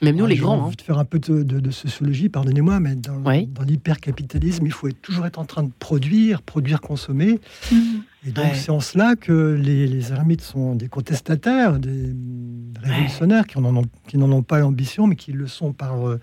[0.00, 0.68] Même nous, les grands.
[0.68, 0.72] Hein.
[0.84, 5.38] faire un peu de, sociologie, pardonnez-moi, mais dans, dans l'hypercapitalisme, il faut être, toujours être
[5.38, 7.40] en train de produire, produire, consommer.
[7.72, 7.76] Mmh.
[8.28, 12.14] Et donc, c'est en cela que les, les, ermites sont des contestataires, des,
[12.80, 16.20] révolutionnaires qui n'en ont, qui ont pas l'ambition, mais qui le sont par, euh,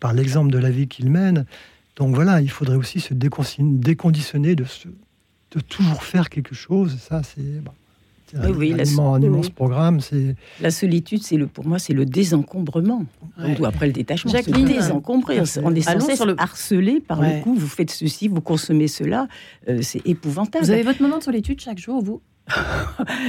[0.00, 1.46] par l'exemple de la vie qu'ils mènent.
[1.96, 4.64] Donc voilà, il faudrait aussi se déconditionner de,
[5.52, 6.98] de toujours faire quelque chose.
[6.98, 7.62] Ça, c'est.
[8.34, 10.00] Oui, la, un immense programme.
[10.00, 13.04] C'est la solitude, c'est le pour moi, c'est le désencombrement.
[13.64, 15.40] après le détachement, Jacqueline, désencombrer.
[15.62, 16.34] On est sans cesse le...
[16.38, 17.54] harcelé par le coup.
[17.54, 19.28] Vous faites ceci, vous consommez cela.
[19.68, 20.64] Euh, c'est épouvantable.
[20.64, 22.20] Vous avez votre moment de solitude chaque jour, vous?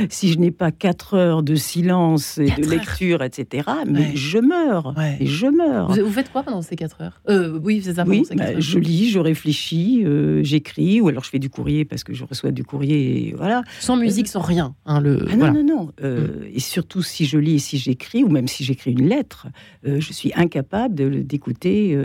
[0.09, 4.95] Si je n'ai pas quatre heures de silence et de lecture, etc., mais je meurs.
[5.19, 5.93] Et je meurs.
[5.93, 7.21] Vous, faites quoi pendant ces quatre heures?
[7.29, 8.03] Euh, Oui, c'est ça.
[8.05, 12.03] Oui, bah, je lis, je réfléchis, euh, j'écris, ou alors je fais du courrier parce
[12.03, 13.29] que je reçois du courrier.
[13.29, 13.63] Et voilà.
[13.79, 14.75] Sans musique, sans rien.
[14.85, 15.25] Hein, le...
[15.31, 15.91] Ah non, non, non.
[16.03, 16.55] Euh, mm.
[16.55, 19.47] Et surtout si je lis et si j'écris, ou même si j'écris une lettre,
[19.83, 21.97] je suis incapable d'écouter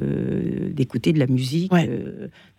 [0.70, 1.72] d'écouter de la musique.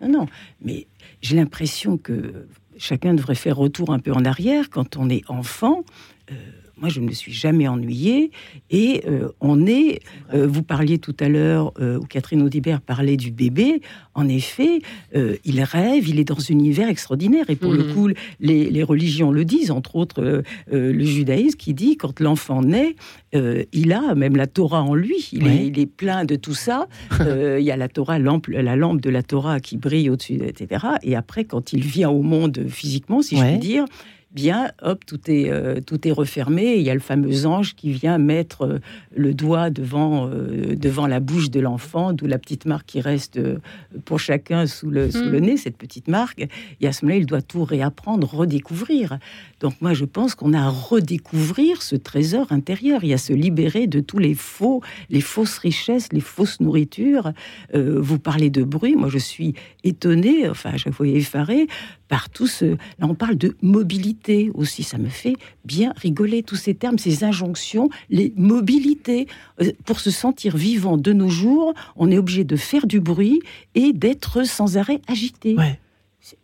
[0.01, 0.25] non, non.
[0.61, 0.87] Mais
[1.21, 2.47] j'ai l'impression que
[2.79, 5.83] chacun devrait faire retour un peu en arrière quand on est enfant.
[6.31, 6.35] Euh,
[6.79, 8.31] moi, je ne me suis jamais ennuyée.
[8.69, 10.01] Et euh, on est,
[10.33, 13.81] euh, vous parliez tout à l'heure, euh, où Catherine Audibert parlait du bébé.
[14.13, 14.81] En effet,
[15.13, 17.49] il rêve, il est dans un univers extraordinaire.
[17.49, 17.93] Et pour le mhm.
[17.93, 18.09] coup,
[18.41, 22.95] les, religions le disent, entre autres le judaïsme qui dit quand l'enfant naît,
[23.33, 25.29] il a même la Torah en lui.
[25.31, 26.87] Il, est, plein de tout ça.
[27.21, 30.85] il y a la Torah, la lampe de la Torah qui brille au-dessus, etc.
[31.03, 33.85] Et après, quand il vient au monde physiquement, si je puis dire,
[34.31, 36.75] bien, hop, tout est, euh, tout est refermé.
[36.75, 38.79] il y a le fameux ange qui vient mettre euh,
[39.15, 43.39] le doigt devant, euh, devant la bouche de l'enfant, d'où la petite marque qui reste
[44.05, 45.45] pour chacun sous le, sous le hmm.
[45.45, 46.45] nez, cette petite marque.
[46.79, 49.17] Et à ce moment-là, il doit tout réapprendre, redécouvrir.
[49.61, 53.03] Donc moi, je pense qu'on a à redécouvrir ce trésor intérieur.
[53.03, 56.59] Il y a à se libérer de tous les faux, les fausses richesses, les fausses
[56.59, 57.33] nourritures.
[57.73, 58.95] vous parlez de bruit.
[58.95, 61.67] Moi, je suis étonnée, enfin, à chaque fois effarée,
[62.07, 62.65] par tout ce...
[62.65, 66.97] Là, on parle de mobilité mobilité aussi, ça me fait bien rigoler tous ces termes,
[66.97, 69.27] ces injonctions, les mobilités.
[69.61, 73.41] Euh, pour se sentir vivant de nos jours, on est obligé de faire du bruit
[73.75, 75.55] et d'être sans arrêt agité.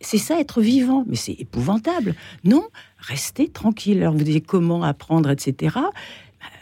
[0.00, 2.14] C'est ça être vivant, mais c'est épouvantable.
[2.44, 2.64] Non,
[2.98, 3.98] restez tranquille.
[3.98, 5.76] Alors vous dites comment apprendre, etc.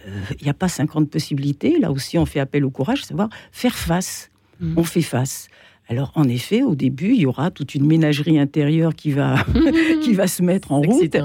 [0.07, 1.79] Il n'y a pas 50 possibilités.
[1.79, 4.31] Là aussi, on fait appel au courage, savoir faire face.
[4.61, 4.75] Mm.
[4.77, 5.49] On fait face.
[5.89, 9.45] Alors, en effet, au début, il y aura toute une ménagerie intérieure qui va,
[10.03, 11.17] qui va se mettre en route.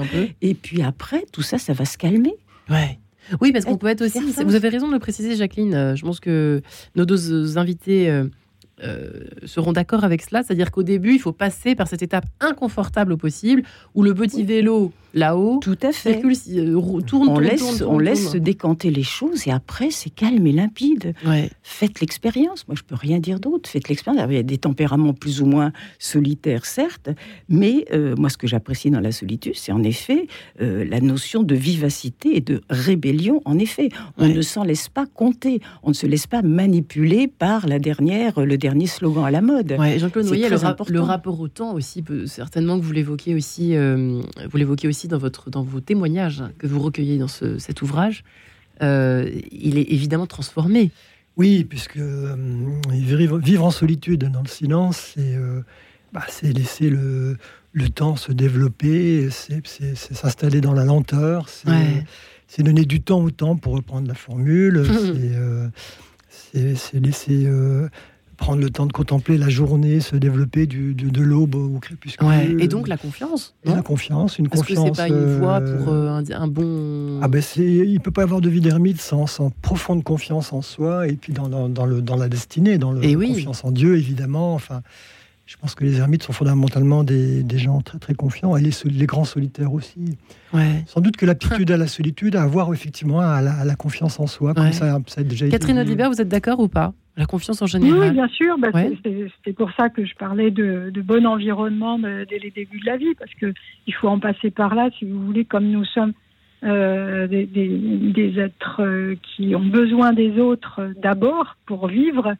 [0.42, 2.34] Et puis après, tout ça, ça va se calmer.
[2.68, 2.98] Ouais.
[3.40, 4.20] Oui, parce qu'on peut être aussi.
[4.20, 5.74] Vous avez raison de le préciser, Jacqueline.
[5.74, 6.62] Euh, je pense que
[6.96, 8.10] nos deux invités
[8.82, 9.10] euh,
[9.44, 10.42] seront d'accord avec cela.
[10.42, 13.62] C'est-à-dire qu'au début, il faut passer par cette étape inconfortable au possible,
[13.94, 18.38] où le petit vélo là-haut, tout à fait, euh, tourne, on laisse, on laisse se
[18.38, 21.14] décanter les choses et après c'est calme et limpide.
[21.62, 22.66] Faites l'expérience.
[22.68, 23.68] Moi, je peux rien dire d'autre.
[23.68, 24.24] Faites l'expérience.
[24.30, 27.10] Il y a des tempéraments plus ou moins solitaires, certes,
[27.48, 30.26] mais euh, moi, ce que j'apprécie dans la solitude, c'est en effet
[30.58, 33.42] la notion de vivacité et de rébellion.
[33.44, 35.60] En effet, on ne s'en laisse pas compter.
[35.82, 39.40] On ne se laisse pas manipuler par la dernière, le dernier dernier slogan à la
[39.40, 39.76] mode.
[39.98, 44.56] Jean-Claude Noyer, le, rapport au temps aussi, peut, certainement que vous l'évoquez aussi, euh, vous
[44.56, 48.22] l'évoquez aussi dans, votre, dans vos témoignages que vous recueillez dans cet ouvrage.
[48.82, 50.92] Euh, il est évidemment transformé.
[51.36, 52.36] Oui, puisque euh,
[52.88, 55.36] vivre en solitude dans le silence, c'est
[56.12, 57.36] bah, laisser le,
[57.72, 61.46] le, temps se développer, c'est s'installer dans la lenteur,
[62.46, 64.84] c'est donner du temps au temps, pour reprendre la formule,
[66.52, 67.48] c'est laisser
[68.40, 72.26] prendre le temps de contempler la journée se développer du, de, l'aube au crépuscule.
[72.58, 73.54] Et donc la confiance.
[73.64, 74.90] la confiance, une Parce confiance.
[74.90, 77.20] que c'est pas une voie pour euh, un, un, bon.
[77.22, 80.52] Ah ben c'est, il peut pas y avoir de vie d'ermite sans, sans, profonde confiance
[80.52, 83.62] en soi et puis dans, dans, dans le, dans la destinée, dans le, la confiance
[83.62, 84.54] en Dieu évidemment.
[84.54, 84.80] Enfin,
[85.44, 88.70] je pense que les ermites sont fondamentalement des, des gens très très confiants et les,
[88.84, 90.16] les grands solitaires aussi.
[90.54, 90.84] Ouais.
[90.86, 94.54] Sans doute que l'aptitude à la solitude, à avoir effectivement à la, confiance en soi,
[94.54, 96.94] comme ça, ça a déjà Catherine Audibert, vous êtes d'accord ou pas?
[97.20, 98.58] La confiance en général Oui, bien sûr.
[98.58, 98.70] Bah,
[99.44, 103.14] C'est pour ça que je parlais de, bon environnement dès les débuts de la vie,
[103.18, 106.12] parce qu'il faut en passer par là, si vous voulez, comme nous sommes
[106.62, 112.34] euh, des, êtres euh, qui ont besoin des autres d'abord pour vivre.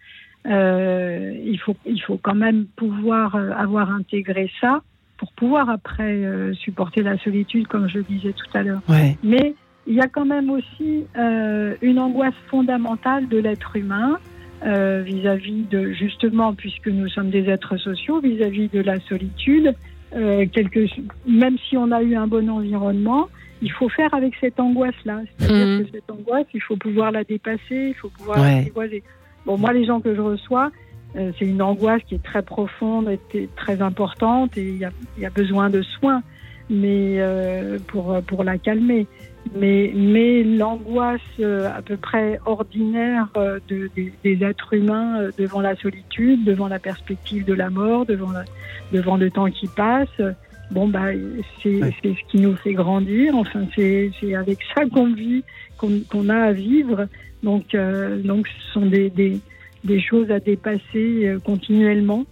[0.46, 4.82] Euh, il, faut, il faut quand même pouvoir avoir intégré ça
[5.16, 6.22] pour pouvoir après
[6.54, 8.80] supporter la solitude, comme je le disais tout à l'heure.
[9.22, 9.54] Mais
[9.86, 11.04] il y a quand même aussi
[11.82, 14.18] une angoisse fondamentale de l'être humain
[14.64, 19.74] euh, vis-à-vis de, justement, puisque nous sommes des êtres sociaux, vis-à-vis de la solitude.
[20.14, 20.86] Euh, quelque,
[21.26, 23.28] même si on a eu un bon environnement,
[23.62, 25.20] il faut faire avec cette angoisse-là.
[25.38, 25.84] C'est-à-dire mmh.
[25.84, 29.02] que cette angoisse, il faut pouvoir la dépasser, il faut pouvoir la dévoiler.
[29.46, 30.70] Bon, moi, les gens que je reçois,
[31.16, 34.90] euh, c'est une angoisse qui est très profonde et très importante et il y a,
[35.18, 36.22] y a, besoin de soins
[36.68, 39.08] mais euh, pour, pour la calmer
[39.54, 45.60] mais, mais l'angoisse euh, à peu près ordinaire euh, de, des êtres humains euh, devant
[45.60, 48.32] la solitude, devant la perspective de la mort, devant,
[48.92, 50.08] devant le temps qui passe,
[50.70, 51.06] bon, bah,
[51.62, 53.34] c'est ce qui nous fait grandir.
[53.36, 55.42] Enfin, c'est avec ça qu'on vit,
[55.78, 57.06] qu'on a à vivre.
[57.42, 57.74] Donc,
[58.24, 59.40] donc ce sont des, des,
[59.84, 62.24] des choses à dépasser continuellement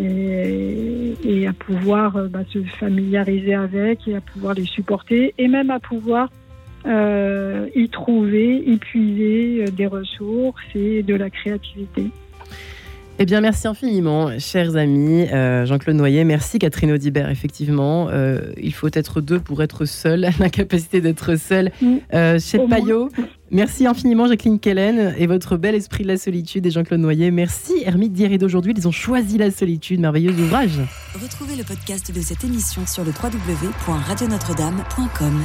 [0.00, 5.70] et, à pouvoir euh, bah, se familiariser avec et à pouvoir les supporter et même
[5.70, 6.30] à pouvoir
[6.86, 12.06] euh, y trouver, y puiser euh, des ressources et de la créativité.
[13.20, 15.26] Eh bien, merci infiniment, chers amis.
[15.26, 17.28] Jean-Claude Noyer, merci Catherine Audibert.
[17.30, 18.08] Effectivement,
[18.56, 21.72] il faut être deux pour être seul, l'incapacité d'être seul.
[22.14, 23.08] Euh, chez Payot,
[23.50, 27.30] Merci infiniment Jacqueline Kellen et votre bel esprit de la solitude et Jean-Claude Noyer.
[27.30, 28.74] Merci Hermite d'hier et d'aujourd'hui.
[28.76, 30.00] Ils ont choisi la solitude.
[30.00, 30.78] Merveilleux ouvrage.
[31.14, 35.42] Retrouvez le podcast de cette émission sur le www.radionotre-dame.com.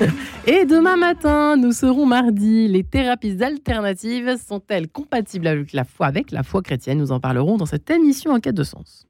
[0.46, 2.68] Et demain matin, nous serons mardi.
[2.68, 6.98] Les thérapies alternatives sont-elles compatibles avec la foi, avec la foi chrétienne?
[6.98, 9.06] Nous en parlerons dans cette émission en quête de sens.